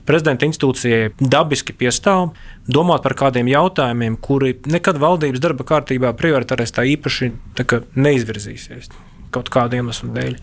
Prezidenta 0.09 0.49
institūcijai 0.49 1.11
dabiski 1.21 1.75
piestāv 1.77 2.31
domāt 2.69 3.05
par 3.05 3.17
kādiem 3.19 3.51
jautājumiem, 3.51 4.17
kuri 4.21 4.57
nekad 4.69 4.97
valdības 5.01 5.43
darba 5.43 5.67
kārtībā 5.69 6.15
prioritārēs 6.17 6.73
tā 6.73 6.87
īpaši 6.95 7.31
tā 7.59 7.83
neizvirzīsies 7.93 8.91
kaut 9.33 9.49
kādu 9.53 9.79
iemeslu 9.79 10.11
dēļ, 10.15 10.35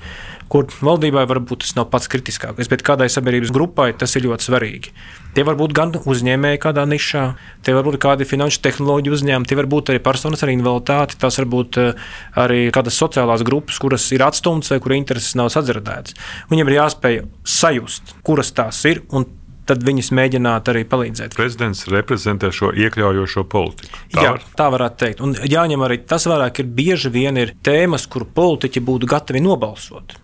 kur 0.52 0.70
valdībai 0.70 1.26
varbūt 1.28 1.64
tas 1.64 1.74
nav 1.78 1.88
pats 1.92 2.10
kritiskākais, 2.10 2.70
bet 2.70 2.84
kādai 2.86 3.08
sabiedrības 3.12 3.52
grupai 3.54 3.90
tas 3.98 4.14
ir 4.16 4.26
ļoti 4.28 4.46
svarīgi. 4.46 4.92
Tie 5.36 5.44
var 5.44 5.58
būt 5.58 5.74
gan 5.76 5.90
uzņēmēji 5.92 6.60
kādā 6.62 6.86
nišā, 6.88 7.24
tie 7.66 7.74
var 7.76 7.84
būt 7.84 7.98
kādi 8.00 8.24
finanšu 8.24 8.62
tehnoloģiju 8.64 9.16
uzņēmumi, 9.18 9.48
tie 9.50 9.58
var 9.58 9.68
būt 9.68 9.92
arī 9.92 10.00
personas 10.00 10.40
ar 10.46 10.52
invaliditāti, 10.54 11.18
tās 11.20 11.36
var 11.42 11.48
būt 11.52 11.80
eh, 11.82 12.06
arī 12.40 12.60
kādas 12.72 12.96
sociālās 12.96 13.44
grupas, 13.44 13.76
kuras 13.82 14.06
ir 14.16 14.24
atstumtas 14.24 14.72
vai 14.72 14.80
kuru 14.80 14.96
intereses 14.96 15.36
nav 15.36 15.50
sadzirdētas. 15.52 16.16
Viņiem 16.48 16.70
ir 16.72 16.78
jāspēj 16.78 17.20
sajust, 17.44 18.16
kuras 18.24 18.54
tās 18.56 18.80
ir 18.88 19.04
un 19.12 19.28
tad 19.66 19.82
viņas 19.86 20.12
mēģināt 20.16 20.70
arī 20.72 20.84
palīdzēt. 20.88 21.36
Prezidents 21.36 21.86
reprezentē 21.92 22.52
šo 22.54 22.72
iekļaujošo 22.74 23.46
politiku. 23.50 24.04
Tā, 24.14 24.22
Jā, 24.22 24.34
var? 24.36 24.44
tā 24.58 24.68
varētu 24.74 25.02
teikt. 25.02 25.24
Un 25.26 25.34
jāņem 25.42 25.82
arī 25.86 25.98
tas 26.08 26.28
vērā, 26.30 26.50
ka 26.54 26.62
ir 26.64 26.70
bieži 26.78 27.12
vien 27.14 27.40
ir 27.40 27.54
tēmas, 27.66 28.06
kur 28.10 28.26
politiķi 28.36 28.84
būtu 28.86 29.10
gatavi 29.10 29.42
nobalsot. 29.44 30.16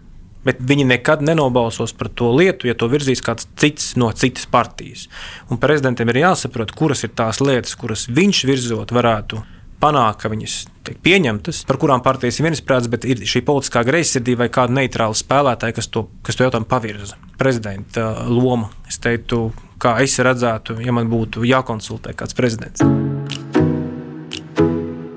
Bet 0.42 0.58
viņi 0.58 0.88
nekad 0.90 1.22
nenobalsos 1.22 1.92
par 1.94 2.10
to 2.18 2.32
lietu, 2.34 2.66
ja 2.66 2.74
to 2.74 2.88
virzīs 2.90 3.22
kāds 3.22 3.46
cits 3.58 3.92
no 4.00 4.10
citas 4.10 4.48
partijas. 4.50 5.06
Un 5.50 5.60
prezidentam 5.62 6.10
ir 6.10 6.24
jāsaprot, 6.24 6.74
kuras 6.74 7.04
ir 7.06 7.12
tās 7.14 7.38
lietas, 7.42 7.76
kuras 7.78 8.08
viņš 8.10 8.46
virzot 8.50 8.94
varētu 8.94 9.42
panākt, 9.82 10.22
ka 10.22 10.30
viņas 10.30 10.56
tiek 10.86 10.98
pieņemtas, 11.02 11.64
par 11.68 11.78
kurām 11.82 12.02
partijas 12.04 12.38
ir 12.38 12.48
viensprāts, 12.48 12.90
bet 12.90 13.06
ir 13.08 13.22
šī 13.28 13.42
politiskā 13.46 13.82
greizsirdība 13.86 14.44
vai 14.44 14.52
kāda 14.54 14.76
neitrāla 14.78 15.18
spēlētāja, 15.18 15.76
kas 15.78 15.90
to, 15.92 16.06
kas 16.26 16.38
to 16.38 16.46
jautājumu 16.46 16.68
pavirza. 16.70 17.18
Prezidenta 17.40 18.08
uh, 18.12 18.30
loma, 18.30 18.70
es 18.90 19.00
teiktu, 19.02 19.48
kā 19.82 19.96
es 20.04 20.18
redzētu, 20.22 20.78
ja 20.82 20.94
man 20.94 21.10
būtu 21.10 21.46
jākonsultē 21.48 22.14
kāds 22.18 22.38
prezidents. 22.38 22.84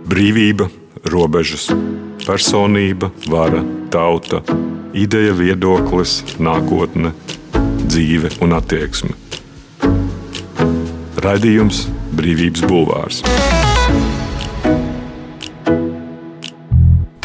Brīvība, 0.06 0.70
robežas, 1.12 1.68
personība, 2.26 3.12
vara, 3.30 3.62
tauta, 3.94 4.42
ideja, 4.98 5.34
viedoklis, 5.38 6.22
nākotne, 6.42 7.14
dzīve 7.86 8.38
un 8.46 8.58
attieksme. 8.58 9.18
Raidījums 11.26 11.86
Brīvības 12.16 12.66
Bulvārs. 12.70 13.24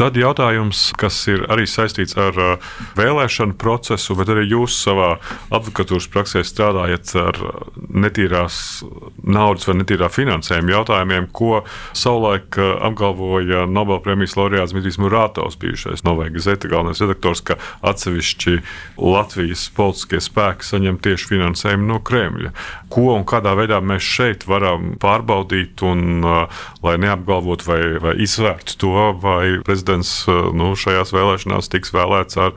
Tad 0.01 0.17
jautājums, 0.17 0.95
kas 0.97 1.17
ir 1.29 1.43
arī 1.53 1.67
saistīts 1.69 2.15
ar 2.17 2.37
uh, 2.41 2.69
vēlēšanu 2.97 3.53
procesu, 3.61 4.15
bet 4.17 4.31
arī 4.33 4.47
jūs 4.49 4.73
savā 4.81 5.11
advokatūras 5.53 6.07
praksē 6.09 6.41
strādājat 6.41 7.11
ar 7.21 7.37
netīrās 7.77 8.81
naudas 9.21 9.69
vai 9.69 9.75
netīrā 9.83 10.09
finansējuma 10.09 10.73
jautājumiem, 10.73 11.27
ko 11.37 11.59
savulaik 11.93 12.57
uh, 12.57 12.71
apgalvoja 12.89 13.67
Nobelpremijas 13.69 14.39
laureāts 14.41 14.73
Dmitrijs 14.73 14.97
Murātovs, 15.05 15.59
bijušais 15.61 16.07
Novai 16.09 16.31
Gazeta 16.33 16.73
galvenais 16.73 17.05
redaktors, 17.05 17.45
ka 17.45 17.59
atsevišķi 17.93 18.57
Latvijas 19.05 19.67
politiskie 19.77 20.23
spēki 20.25 20.71
saņem 20.71 20.97
tieši 21.05 21.29
finansējumu 21.35 21.91
no 21.93 22.01
Kremļa. 22.01 22.55
Ko 22.89 23.11
un 23.19 23.29
kādā 23.29 23.53
veidā 23.61 23.83
mēs 23.85 24.09
šeit 24.17 24.49
varam 24.49 24.95
pārbaudīt, 25.05 25.85
un, 25.85 26.25
uh, 26.25 26.65
lai 26.89 26.97
neapgalvotu 27.05 27.69
vai, 27.69 27.81
vai 28.01 28.17
izvērtu 28.25 28.81
to, 28.81 28.97
vai 29.21 29.45
prezidents 29.61 29.90
prezidents 29.91 30.29
eh, 30.29 30.53
nu, 30.55 30.75
šajās 30.77 31.13
vēlēšanās 31.15 31.71
tiks 31.71 31.93
vēlēts 31.95 32.39
ar 32.39 32.55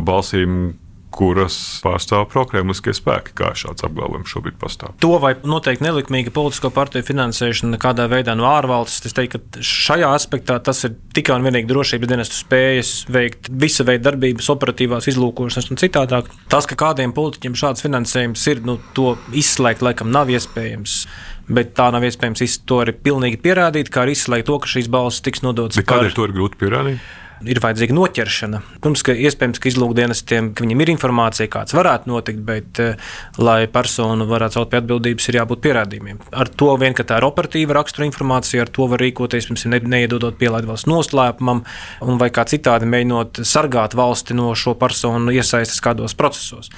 balsīm, 0.00 0.78
kuras 1.12 1.56
pārstāv 1.84 2.24
prokremliskie 2.32 2.94
spēki, 2.96 3.34
kā 3.38 3.52
šāds 3.58 3.84
apgalvojums 3.86 4.32
šobrīd 4.32 4.58
pastāv. 4.60 4.94
To 5.04 5.18
vai 5.22 5.34
noteikti 5.44 5.84
nelikumīga 5.86 6.32
politisko 6.34 6.72
partiju 6.74 7.06
finansēšana 7.10 7.80
kādā 7.82 8.08
veidā 8.10 8.34
no 8.38 8.48
ārvalstis, 8.50 9.10
es 9.10 9.16
teiktu, 9.16 9.42
ka 9.42 9.64
šajā 9.66 10.12
aspektā 10.16 10.58
tas 10.64 10.84
ir 10.88 10.96
tikai 11.16 11.38
un 11.38 11.48
vienīgi 11.48 11.70
drošības 11.70 12.12
dienestu 12.12 12.38
spējas 12.40 12.94
veikt 13.12 13.52
visa 13.64 13.86
veida 13.88 14.08
darbības, 14.10 14.50
operatīvās 14.56 15.10
izlūkošanas 15.12 15.70
un 15.72 15.82
citādāk. 15.82 16.32
Tas, 16.52 16.68
ka 16.70 16.78
kādiem 16.80 17.14
politiķiem 17.16 17.58
šāds 17.58 17.84
finansējums 17.84 18.48
ir, 18.52 18.64
nu, 18.66 18.78
to 18.96 19.16
izslēgt 19.36 19.84
laikam 19.84 20.12
nav 20.14 20.32
iespējams 20.32 21.04
bet 21.52 21.72
tā 21.76 21.88
nav 21.92 22.04
iespējams 22.06 22.60
to 22.68 22.78
arī 22.84 22.94
pilnīgi 22.96 23.40
pierādīt, 23.42 23.90
kā 23.92 24.04
arī 24.04 24.14
izslēgt 24.16 24.48
to, 24.48 24.60
ka 24.62 24.70
šīs 24.70 24.88
balss 24.92 25.24
tiks 25.24 25.42
nodotas. 25.44 25.82
Kādēļ 25.84 26.14
to 26.16 26.28
ir 26.28 26.36
grūti 26.36 26.60
pierādīt? 26.60 27.10
Ir 27.48 27.60
vajadzīga 27.62 27.94
noķeršana. 27.96 28.60
Protams, 28.80 29.04
ka 29.06 29.14
iespējams, 29.16 29.60
ka 29.62 29.70
izlūkdienestiem 29.70 30.52
ka 30.58 30.66
ir 30.66 30.92
informācija, 30.92 31.50
kāds 31.52 31.76
varētu 31.76 32.10
notikt, 32.10 32.42
bet, 32.46 32.80
eh, 32.80 32.96
lai 33.38 33.66
personu 33.66 34.26
varētu 34.30 34.58
celt 34.58 34.70
pie 34.70 34.80
atbildības, 34.80 35.28
ir 35.28 35.40
jābūt 35.40 35.62
pierādījumiem. 35.66 36.18
Ar 36.32 36.48
to 36.48 36.76
vien, 36.76 36.94
ka 36.94 37.04
tā 37.04 37.18
ir 37.18 37.28
operatīva 37.28 37.78
rakstura 37.78 38.08
informācija, 38.08 38.62
ar 38.62 38.68
to 38.68 38.86
var 38.86 38.98
rīkoties, 38.98 39.48
pirms 39.48 39.66
ne, 39.66 39.80
neiedodot 39.80 40.38
pielaidu 40.38 40.70
valsts 40.72 40.90
noslēpumam, 40.90 41.64
vai 42.00 42.30
kā 42.30 42.44
citādi 42.44 42.88
mēģinot 42.88 43.42
sargāt 43.44 43.94
valsti 43.94 44.34
no 44.34 44.54
šo 44.54 44.74
personu 44.74 45.32
iesaistas 45.32 45.80
kādos 45.80 46.14
procesos 46.14 46.70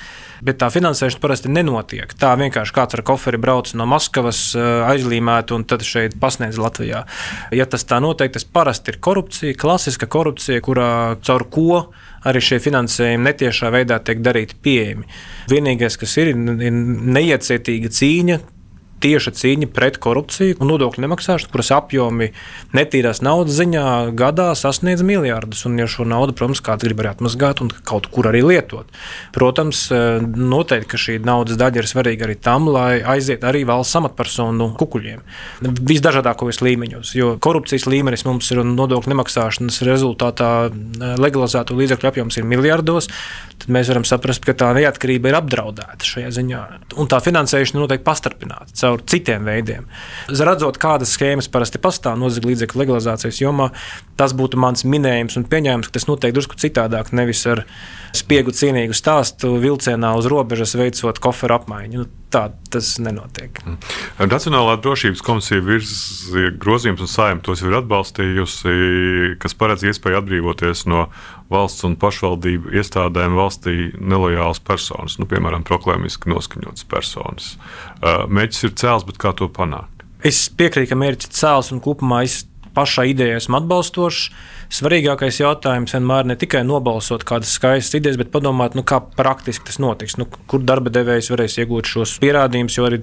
bet 0.45 0.61
tā 0.61 0.69
finansēšana 0.73 1.23
parasti 1.23 1.53
nenotiek. 1.53 2.13
Tā 2.21 2.35
vienkārši 2.41 2.75
kāds 2.77 2.99
ar 2.99 3.03
koferi 3.07 3.41
brauc 3.41 3.73
no 3.79 3.87
Maskavas, 3.89 4.41
eh, 4.57 4.71
aizlīmēt 4.93 5.55
un 5.57 5.65
tad 5.65 5.85
šeit 5.87 6.19
pasniedz 6.21 6.61
Latvijā. 6.61 7.05
Ja 7.53 7.67
tas 7.67 7.85
tā 7.85 8.01
notiek, 8.05 8.33
tas 8.33 8.45
parasti 8.45 8.93
ir 8.93 9.01
korupcija, 9.01 9.57
klasiska 9.57 10.07
korupcija, 10.07 10.61
kurā 10.61 11.17
caur 11.23 11.45
ko 11.51 11.91
arī 12.25 12.41
šie 12.41 12.61
finansējumi 12.61 13.25
netiešā 13.29 13.71
veidā 13.73 14.01
tiek 14.05 14.21
darīti 14.25 14.57
pieejami. 14.63 15.05
Vienīgais, 15.53 15.99
kas 16.01 16.17
ir, 16.17 16.33
ir 16.33 16.73
neiecietīga 17.19 17.93
cīņa 17.93 18.41
tieša 19.03 19.35
cīņa 19.37 19.69
pret 19.75 19.99
korupciju 20.03 20.59
un 20.61 20.71
nodokļu 20.71 21.05
nemaksāšanu, 21.05 21.51
kuras 21.53 21.71
apjomi 21.75 22.31
netīrās 22.77 23.23
naudas 23.25 23.57
ziņā 23.59 24.15
gadā 24.19 24.51
sasniedz 24.59 25.05
miljardus. 25.07 25.65
Un, 25.69 25.79
ja 25.81 25.89
šo 25.91 26.07
naudu, 26.09 26.35
protams, 26.37 26.63
kāds 26.65 26.87
grib 26.87 27.03
arī 27.03 27.13
atmazgāt 27.13 27.63
un 27.65 27.73
kaut 27.87 28.09
kur 28.13 28.29
arī 28.31 28.45
lietot. 28.45 28.91
Protams, 29.35 29.87
noteikti, 30.25 30.91
ka 30.95 31.01
šī 31.01 31.19
naudas 31.25 31.59
daļa 31.61 31.83
ir 31.83 31.91
svarīga 31.91 32.29
arī 32.29 32.39
tam, 32.41 32.69
lai 32.73 33.01
aiziet 33.15 33.45
arī 33.47 33.65
valsts 33.69 33.99
amatpersonu 34.01 34.71
kukuļiem. 34.81 35.25
Visdažādākajos 35.65 36.63
līmeņos, 36.65 37.15
jo 37.19 37.35
korupcijas 37.43 37.89
līmenis 37.91 38.27
mums 38.29 38.51
ir 38.55 38.63
un 38.65 38.75
nodokļu 38.79 39.15
nemaksāšanas 39.15 39.83
rezultātā 39.87 40.53
legalizēto 41.21 41.77
līdzekļu 41.79 42.11
apjoms 42.11 42.39
ir 42.41 42.49
miljardos, 42.49 43.11
tad 43.61 43.73
mēs 43.75 43.91
varam 43.93 44.07
saprast, 44.09 44.45
ka 44.47 44.57
tā 44.59 44.73
neatkarība 44.77 45.31
ir 45.31 45.39
apdraudēta 45.39 46.09
šajā 46.09 46.33
ziņā. 46.39 46.63
Un 47.01 47.11
tā 47.11 47.21
finansēšana 47.25 47.83
noteikti 47.83 48.07
pastiprināta 48.07 48.77
caur 48.85 49.03
citiem 49.09 49.49
veidiem. 49.49 49.89
Redzot, 50.29 50.79
kādas 50.83 51.15
schēmas 51.17 51.51
parasti 51.53 51.81
pastāv 51.83 52.19
nodokļu 52.21 52.53
līdzekļu 52.53 52.83
legalizācijas 52.85 53.41
jomā, 53.43 53.71
tas 54.21 54.37
būtu 54.37 54.61
mans 54.61 54.85
minējums 54.89 55.39
un 55.41 55.49
pieņēmums, 55.51 55.89
ka 55.89 55.99
tas 55.99 56.09
notiek 56.11 56.35
drusku 56.37 56.59
citādāk, 56.61 57.15
nevis 57.17 57.45
ar 57.51 57.65
spiegu 58.15 58.55
cienīgu 58.55 58.97
stāstu 58.97 59.57
vilcienā 59.63 60.15
uz 60.19 60.29
robežas 60.31 60.77
veicot 60.79 61.19
koferu 61.23 61.59
apmaiņu. 61.59 62.05
Nu, 62.05 62.11
tā 62.35 62.49
tas 62.73 62.97
nenotiek. 63.03 63.61
Mm. 63.63 63.77
Nacionālā 64.31 64.75
drošības 64.83 65.23
komisija 65.25 65.63
virza 65.63 66.51
grozījums 66.59 67.05
un 67.05 67.11
saimta 67.11 67.51
tos 67.51 67.63
ir 67.63 67.77
atbalstījusi, 67.79 68.75
kas 69.43 69.55
paredz 69.59 69.87
iespēju 69.87 70.19
atbrīvoties 70.19 70.87
no 70.91 71.07
valsts 71.55 71.87
un 71.87 71.97
pašvaldību 72.01 72.75
iestādēm 72.77 73.37
valstī 73.39 73.93
nelojālas 73.99 74.61
personas, 74.65 75.19
nu, 75.21 75.29
piemēram, 75.31 75.65
proklēmiski 75.67 76.33
noskaņotas 76.33 76.89
personas. 76.91 77.53
Mēģis 78.03 78.67
ir 78.69 78.75
cēls, 78.83 79.07
bet 79.09 79.21
kā 79.23 79.35
to 79.39 79.49
panākt? 79.53 80.05
Es 80.25 80.47
piekrītu, 80.49 80.93
ka 80.93 80.99
mērķis 80.99 81.31
ir 81.31 81.39
cēls 81.39 81.73
un 81.75 81.83
kopumā 81.85 82.23
es 82.27 82.43
pašā 82.75 83.07
idejā 83.13 83.39
esmu 83.41 83.61
atbalstošs. 83.61 84.29
Svarīgākais 84.73 85.41
jautājums 85.41 85.95
vienmēr 85.97 86.29
ne 86.29 86.37
tikai 86.41 86.63
nobalsot 86.67 87.25
kādas 87.29 87.53
skaistas 87.59 87.99
idejas, 87.99 88.19
bet 88.21 88.33
padomāt, 88.33 88.77
nu, 88.79 88.85
kā 88.87 89.01
praktiski 89.17 89.69
tas 89.69 89.81
notiks. 89.83 90.17
Nu, 90.21 90.27
kur 90.51 90.65
darba 90.65 90.93
devējs 90.95 91.31
varēs 91.35 91.59
iegūt 91.63 91.91
šos 91.91 92.17
pierādījumus, 92.23 92.79
jo 92.79 92.89
arī 92.89 93.01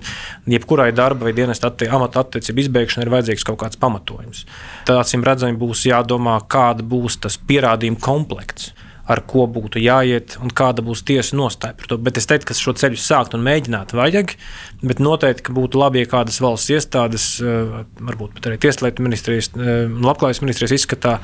jebkurai 0.51 0.91
darba 0.95 1.29
vai 1.29 1.35
dienas 1.37 1.63
atti 1.67 1.89
amata 1.91 2.25
attiecību 2.25 2.65
izbeigšanai 2.65 3.07
ir 3.07 3.13
vajadzīgs 3.15 3.47
kaut 3.47 3.61
kāds 3.63 3.81
pamatojums. 3.81 4.45
Tad, 4.87 5.01
acīm 5.03 5.25
redzami, 5.27 5.59
būs 5.61 5.85
jādomā, 5.89 6.39
kāda 6.51 6.85
būs 6.87 7.21
tas 7.25 7.37
pierādījumu 7.49 8.01
komplekts 8.01 8.71
ar 9.09 9.21
ko 9.27 9.45
būtu 9.49 9.81
jāiet 9.81 10.37
un 10.41 10.51
kāda 10.53 10.83
būs 10.85 11.03
tiesa 11.07 11.35
nostāja 11.37 11.75
par 11.77 11.89
to. 11.89 11.97
Bet 12.01 12.19
es 12.21 12.27
teiktu, 12.29 12.49
ka 12.51 12.57
šo 12.57 12.73
ceļu 12.77 12.99
sākt 13.01 13.35
un 13.37 13.43
mēģināt 13.45 13.95
vajag, 13.97 14.35
bet 14.85 15.01
noteikti 15.03 15.55
būtu 15.55 15.81
labi, 15.81 16.03
ja 16.03 16.11
kādas 16.11 16.41
valsts 16.43 16.71
iestādes, 16.73 17.25
eh, 17.41 17.81
varbūt 18.01 18.37
pat 18.37 18.51
arī 18.51 18.59
Tieslietu 18.61 19.05
ministrijas 19.05 19.51
eh, 19.55 19.87
Labklājības 19.89 20.43
ministrijas 20.45 20.75
izskatā, 20.77 21.17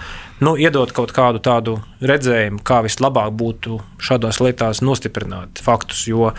nu, 0.44 0.56
iedot 0.58 0.92
kaut 0.96 1.14
kādu 1.16 1.42
tādu 1.44 1.78
redzējumu, 2.02 2.64
kā 2.66 2.82
vislabāk 2.86 3.32
būtu 3.38 3.80
šādās 4.04 4.42
lietās 4.44 4.82
nostiprināt 4.86 5.62
faktus. 5.64 6.06
Jo 6.10 6.32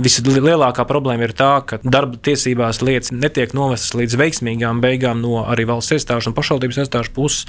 vislielākā 0.00 0.86
problēma 0.88 1.28
ir 1.28 1.34
tā, 1.38 1.52
ka 1.66 1.80
darba 1.84 2.18
tiesībās 2.18 2.82
lietas 2.82 3.14
netiek 3.14 3.54
novestas 3.56 3.94
līdz 3.98 4.18
veiksmīgām 4.20 4.82
beigām 4.82 5.22
no 5.22 5.44
arī 5.46 5.66
valsts 5.70 5.98
iestāžu 5.98 6.30
un 6.30 6.38
pašvaldības 6.38 6.84
iestāžu 6.84 7.14
puses 7.16 7.46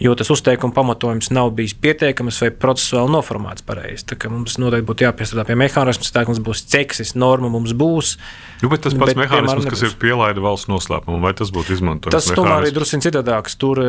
jo 0.00 0.14
tas 0.16 0.30
uzteikuma 0.32 0.72
pamatojums 0.74 1.30
nav 1.30 1.50
bijis 1.56 1.74
pietiekams 1.76 2.40
vai 2.42 2.50
procesuāli 2.62 3.12
noformēts 3.12 3.64
pareizi. 3.66 4.16
Mums 4.32 4.56
noteikti 4.60 4.88
būtu 4.88 5.06
jāpiestrādā 5.06 5.44
pie 5.50 5.56
mehānismu, 5.60 6.08
tā 6.14 6.24
mums 6.28 6.40
būs 6.44 6.64
ceksis, 6.72 7.12
norma 7.18 7.50
mums 7.52 7.74
būs. 7.76 8.14
Nu, 8.62 8.70
bet 8.72 8.84
tas 8.84 8.96
pats 8.96 9.12
bet, 9.12 9.20
mehānisms, 9.20 9.68
kas 9.68 9.84
ir 9.84 9.94
pielaida 10.00 10.42
valsts 10.44 10.70
noslēpumu, 10.72 11.20
vai 11.24 11.34
tas 11.36 11.52
būtu 11.52 11.76
izmantojams? 11.76 12.16
Tas 12.16 12.32
tomēr 12.36 12.68
ir 12.68 12.76
drusku 12.76 13.02
citādāks. 13.04 13.56
Tur 13.60 13.82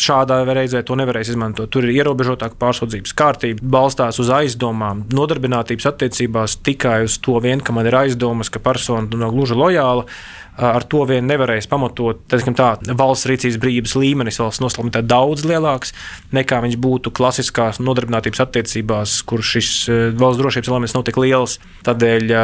šādā 0.00 0.40
reizē 0.48 0.82
to 0.86 0.96
nevarēs 0.98 1.32
izmantot. 1.34 1.70
Tur 1.72 1.88
ir 1.88 1.94
ierobežotāka 2.00 2.56
pārsūdzības 2.60 3.16
kārtība, 3.16 3.70
balstās 3.76 4.20
uz 4.22 4.32
aizdomām, 4.40 5.06
nodarbinātības 5.12 5.88
attiecībās 5.92 6.60
tikai 6.64 7.02
uz 7.08 7.20
to 7.20 7.36
vien, 7.44 7.60
ka 7.60 7.76
man 7.76 7.88
ir 7.88 8.00
aizdomas, 8.00 8.52
ka 8.52 8.62
persona 8.64 9.08
nav 9.20 9.36
gluži 9.36 9.56
lojāla 9.60 10.08
ar 10.58 10.84
to 10.90 11.04
vien 11.08 11.26
nevarēs 11.28 11.68
pamatot. 11.70 12.24
Teikam, 12.30 12.56
tā 12.58 12.72
valsts 12.98 13.28
rīcības 13.30 13.60
brīvības 13.62 13.96
līmenis 14.00 14.40
valsts 14.42 14.62
noslēpumā 14.64 15.02
ir 15.02 15.08
daudz 15.08 15.46
lielāks 15.48 15.94
nekā 16.36 16.60
viņš 16.64 16.76
būtu 16.80 17.12
klasiskās 17.14 17.80
nodarbinātības 17.82 18.42
attiecībās, 18.44 19.16
kur 19.28 19.42
šis 19.44 19.70
valsts 20.18 20.40
drošības 20.40 20.70
elements 20.70 20.96
nav 20.96 21.04
tik 21.08 21.18
liels. 21.20 21.58
Tādēļ 21.86 22.34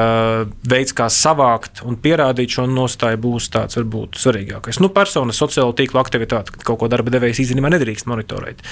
veids, 0.66 0.94
kā 0.96 1.08
savākt 1.12 1.82
un 1.86 1.98
pierādīt 2.00 2.56
šo 2.56 2.66
nostāju, 2.70 3.20
būs 3.26 3.50
tāds 3.54 3.78
varbūt 3.78 4.20
svarīgākais. 4.22 4.80
Nu, 4.82 4.90
personas 4.94 5.40
sociālo 5.40 5.74
tīklu 5.76 6.00
aktivitāte, 6.02 6.54
kad 6.56 6.66
kaut 6.66 6.80
ko 6.82 6.90
darba 6.92 7.12
devējs 7.14 7.44
īstenībā 7.46 7.70
nedrīkst 7.76 8.08
monitorēt. 8.10 8.64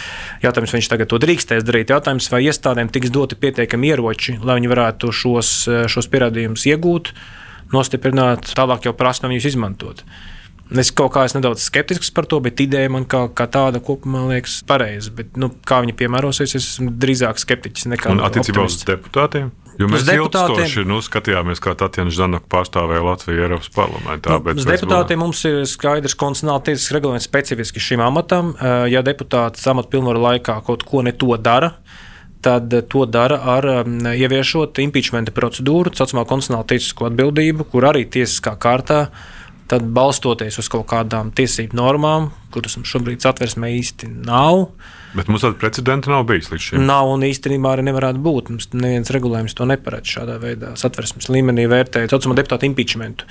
Jautājums, 0.45 0.75
vai 0.75 0.81
viņš 0.81 0.91
tagad 0.95 1.13
to 1.13 1.21
drīkstēs 1.23 1.67
darīt, 1.67 1.95
jautājums, 1.95 2.31
vai 2.33 2.45
iestādēm 2.49 2.91
tiks 2.95 3.13
doti 3.15 3.39
pietiekami 3.39 3.95
ieroči, 3.95 4.39
lai 4.43 4.59
viņi 4.61 4.75
varētu 4.75 5.15
šos, 5.15 5.55
šos 5.93 6.11
pierādījumus 6.13 6.69
iegūt 6.73 7.15
nostiprināt, 7.75 8.55
tālāk 8.57 8.89
jau 8.89 8.95
prasa 8.97 9.25
no 9.25 9.33
viņus 9.33 9.51
izmantot. 9.53 10.05
Es 10.81 10.89
kaut 10.97 11.13
kā 11.13 11.27
esmu 11.29 11.43
nedaudz 11.43 11.67
skeptisks 11.67 12.09
par 12.15 12.25
to, 12.27 12.39
bet 12.43 12.63
ideja 12.65 12.89
man 12.91 13.05
kā, 13.05 13.27
kā 13.37 13.45
tāda 13.53 13.83
kopumā 13.85 14.25
liekas 14.31 14.63
pareiza. 14.67 15.13
Bet, 15.15 15.35
nu, 15.37 15.51
kā 15.69 15.83
viņi 15.85 15.93
piemērosies, 15.99 16.55
es 16.57 16.71
esmu 16.73 16.95
drīzāk 17.03 17.43
skeptiķis 17.43 17.91
nekā 17.93 18.15
attiecībā 18.31 18.65
uz 18.65 18.81
deputātiem. 18.89 19.53
Jo 19.79 19.89
mēs 19.91 20.07
ilgstoši 20.07 20.85
nu, 20.87 21.01
skatījāmies, 21.03 21.61
kā 21.63 21.75
Tatjana 21.79 22.13
Ždanoka 22.15 22.47
pārstāvēja 22.53 23.03
Latviju 23.05 23.45
Eiropas 23.45 23.71
parlamentā. 23.75 24.39
Nu, 24.39 24.55
uz 24.55 24.69
deputātiem 24.69 25.21
mums 25.21 25.43
ir 25.51 25.65
skaidrs 25.69 26.15
konstitucionāli 26.19 26.69
tiesisks 26.71 26.95
reglaments 26.95 27.27
specifiski 27.27 27.83
šim 27.83 28.05
amatam. 28.05 28.55
Ja 28.91 29.03
deputāts 29.07 29.67
amatpilnvaru 29.71 30.23
laikā 30.29 30.61
kaut 30.67 30.87
ko 30.87 31.03
ne 31.05 31.13
to 31.19 31.35
dara, 31.43 31.75
tad 32.45 32.75
to 32.93 33.07
dara 33.09 33.39
ar 33.57 33.69
um, 33.81 33.97
ieviešot 34.13 34.81
impeachment 34.85 35.33
procedūru, 35.37 35.93
saucamā 35.97 36.27
konstitucionāla 36.29 36.69
tiesisko 36.75 37.09
atbildību, 37.09 37.69
kur 37.73 37.89
arī 37.89 38.05
tiesiskā 38.05 38.55
kārtā 38.61 39.07
tad 39.71 39.87
balstoties 39.97 40.59
uz 40.61 40.69
kaut 40.73 40.87
kādām 40.93 41.33
tiesību 41.37 41.77
normām, 41.79 42.29
kuras 42.53 42.77
mums 42.77 42.91
šobrīd 42.93 43.25
satversmē 43.25 43.73
īsti 43.79 44.11
nav. 44.27 44.67
Bet 45.15 45.29
mums 45.31 45.45
tāda 45.45 45.59
precedenta 45.61 46.11
nav 46.11 46.25
bijis 46.27 46.51
līdz 46.51 46.65
šim. 46.65 46.87
Nav 46.89 47.13
un 47.13 47.23
īstenībā 47.27 47.75
arī 47.75 47.85
nevarētu 47.87 48.23
būt. 48.25 48.51
Mums 48.51 48.69
neviens 48.75 49.13
regulējums 49.15 49.55
to 49.55 49.69
neparedz 49.71 50.11
šādā 50.17 50.41
veidā. 50.43 50.73
Satversmes 50.81 51.31
līmenī 51.31 51.69
vērtējot 51.71 52.11
tā 52.11 52.19
saucamo 52.19 52.35
deputātu 52.39 52.67
impeachmentu, 52.67 53.29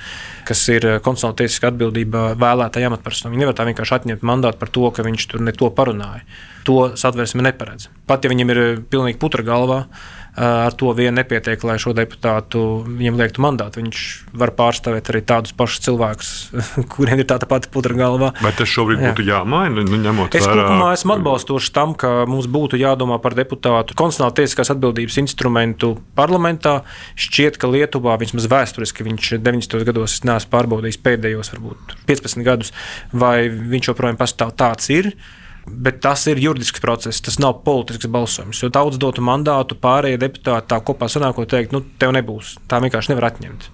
kas 0.48 0.64
ir 0.72 0.88
uh, 0.88 0.96
konstitucionāla 1.04 1.40
tiesiska 1.42 1.68
atbildība 1.72 2.24
vēlētāja 2.40 2.88
amatpersonai. 2.88 3.34
Viņi 3.34 3.44
nevar 3.44 3.58
tā 3.58 3.68
vienkārši 3.68 3.98
atņemt 3.98 4.24
mandātu 4.24 4.62
par 4.62 4.72
to, 4.72 4.88
ka 4.96 5.04
viņš 5.04 5.28
tur 5.34 5.44
ne 5.44 5.52
to 5.56 5.70
parunāja 5.76 6.24
to 6.64 6.96
satversme 6.96 7.44
neparedz. 7.44 7.88
Pat 8.08 8.24
ja 8.24 8.32
viņam 8.32 8.52
ir 8.52 8.60
eh, 8.62 8.76
pilnīgi 8.90 9.20
putra 9.20 9.44
galvā, 9.46 9.84
eh, 9.84 10.23
ar 10.34 10.74
to 10.74 10.90
vien 10.96 11.14
nepietiek, 11.14 11.62
lai 11.66 11.76
šo 11.78 11.92
deputātu 11.94 12.60
viņam 12.86 13.18
liektu 13.20 13.42
mandātu. 13.44 13.80
Viņš 13.82 14.00
var 14.34 14.50
pārstāvēt 14.56 15.10
arī 15.12 15.22
tādus 15.26 15.54
pašus 15.56 15.84
cilvēkus, 15.86 16.30
kuriem 16.94 17.22
ir 17.22 17.28
tāda 17.30 17.46
pati 17.50 17.70
putra 17.72 17.94
galvā. 17.98 18.32
Vai 18.42 18.54
tas 18.56 18.70
šobrīd 18.70 18.98
Jā. 18.98 19.12
būtu 19.12 19.26
jāmaina? 19.28 19.84
Nu, 19.86 20.00
es 20.26 20.42
vērā... 20.42 20.66
kopumā 20.66 20.90
esmu 20.96 21.16
atbalstošs 21.16 21.70
tam, 21.74 21.94
ka 21.98 22.24
mums 22.30 22.48
būtu 22.50 22.80
jādomā 22.80 23.20
par 23.22 23.36
deputātu 23.38 23.94
konstitucionāla 23.94 24.36
tiesiskās 24.40 24.74
atbildības 24.74 25.20
instrumentu 25.22 25.94
parlamentā. 26.18 26.80
Šķiet, 27.20 27.60
ka 27.62 27.70
Lietuvā 27.70 28.18
vismaz 28.22 28.48
vēsturiski 28.50 29.06
viņš 29.06 29.36
90. 29.38 29.86
gados 29.86 30.18
neesmu 30.26 30.50
pārbaudījis 30.54 31.00
pēdējos, 31.04 31.54
varbūt 31.54 31.96
15 32.10 32.46
gadus, 32.46 32.74
vai 33.14 33.46
viņš 33.48 33.92
joprojām 33.92 34.18
pastāv 34.18 34.54
tāds 34.58 34.90
ir. 34.94 35.14
Bet 35.66 36.02
tas 36.04 36.26
ir 36.28 36.40
juridisks 36.42 36.82
process, 36.82 37.22
tas 37.24 37.38
nav 37.40 37.62
politisks 37.64 38.08
balsojums. 38.12 38.60
Jo 38.60 38.68
daudz 38.72 38.98
dotu 39.00 39.24
mandātu 39.24 39.78
pārējie 39.80 40.20
deputāti 40.20 40.68
tā 40.74 40.80
kopā 40.84 41.08
sanākot, 41.08 41.48
teikt, 41.48 41.72
nu, 41.72 41.80
tev 42.00 42.12
nebūs. 42.16 42.58
Tā 42.68 42.82
vienkārši 42.84 43.14
nevar 43.14 43.30
atņemt. 43.30 43.70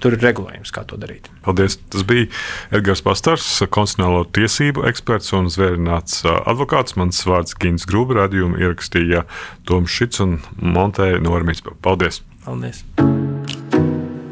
Tur 0.00 0.14
ir 0.16 0.22
regulējums, 0.24 0.70
kā 0.72 0.84
to 0.88 0.96
darīt. 0.96 1.26
Paldies. 1.44 1.76
Tas 1.92 2.06
bija 2.08 2.30
Edgars 2.72 3.02
Pastars, 3.04 3.48
konstitucionālo 3.68 4.22
tiesību 4.32 4.86
eksperts 4.88 5.34
un 5.36 5.50
zvērināts 5.52 6.22
advokāts. 6.24 6.96
Mans 6.96 7.20
vārds 7.28 7.58
Gins 7.60 7.84
Grūba 7.90 8.22
radījumu 8.22 8.62
ierakstīja 8.62 9.26
Toms 9.68 9.92
Šits 9.92 10.24
un 10.24 10.38
Montēja 10.56 11.20
Normīts. 11.20 11.66
Paldies! 11.84 12.22
Paldies! 12.46 12.84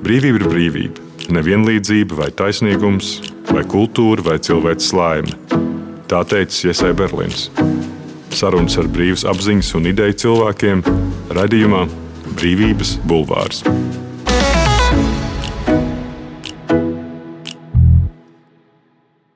Brīvība 0.06 0.40
ir 0.40 0.48
brīvība. 0.48 1.08
Nevienlīdzība 1.36 2.22
vai 2.22 2.30
taisnīgums, 2.32 3.18
vai 3.52 3.66
kultūra 3.68 4.24
vai 4.30 4.38
cilvēks 4.40 4.94
laime 4.96 5.76
Tā 6.08 6.22
teica 6.24 6.70
Iesai 6.70 6.94
Berlīns. 6.96 7.50
Sarunas 8.32 8.78
ar 8.80 8.88
brīvas 8.88 9.26
apziņas 9.28 9.74
un 9.76 9.90
ideju 9.90 10.16
cilvēkiem 10.24 10.80
raidījumā 11.36 11.84
Brīvības 12.32 12.96
Bulvārs. 13.04 13.60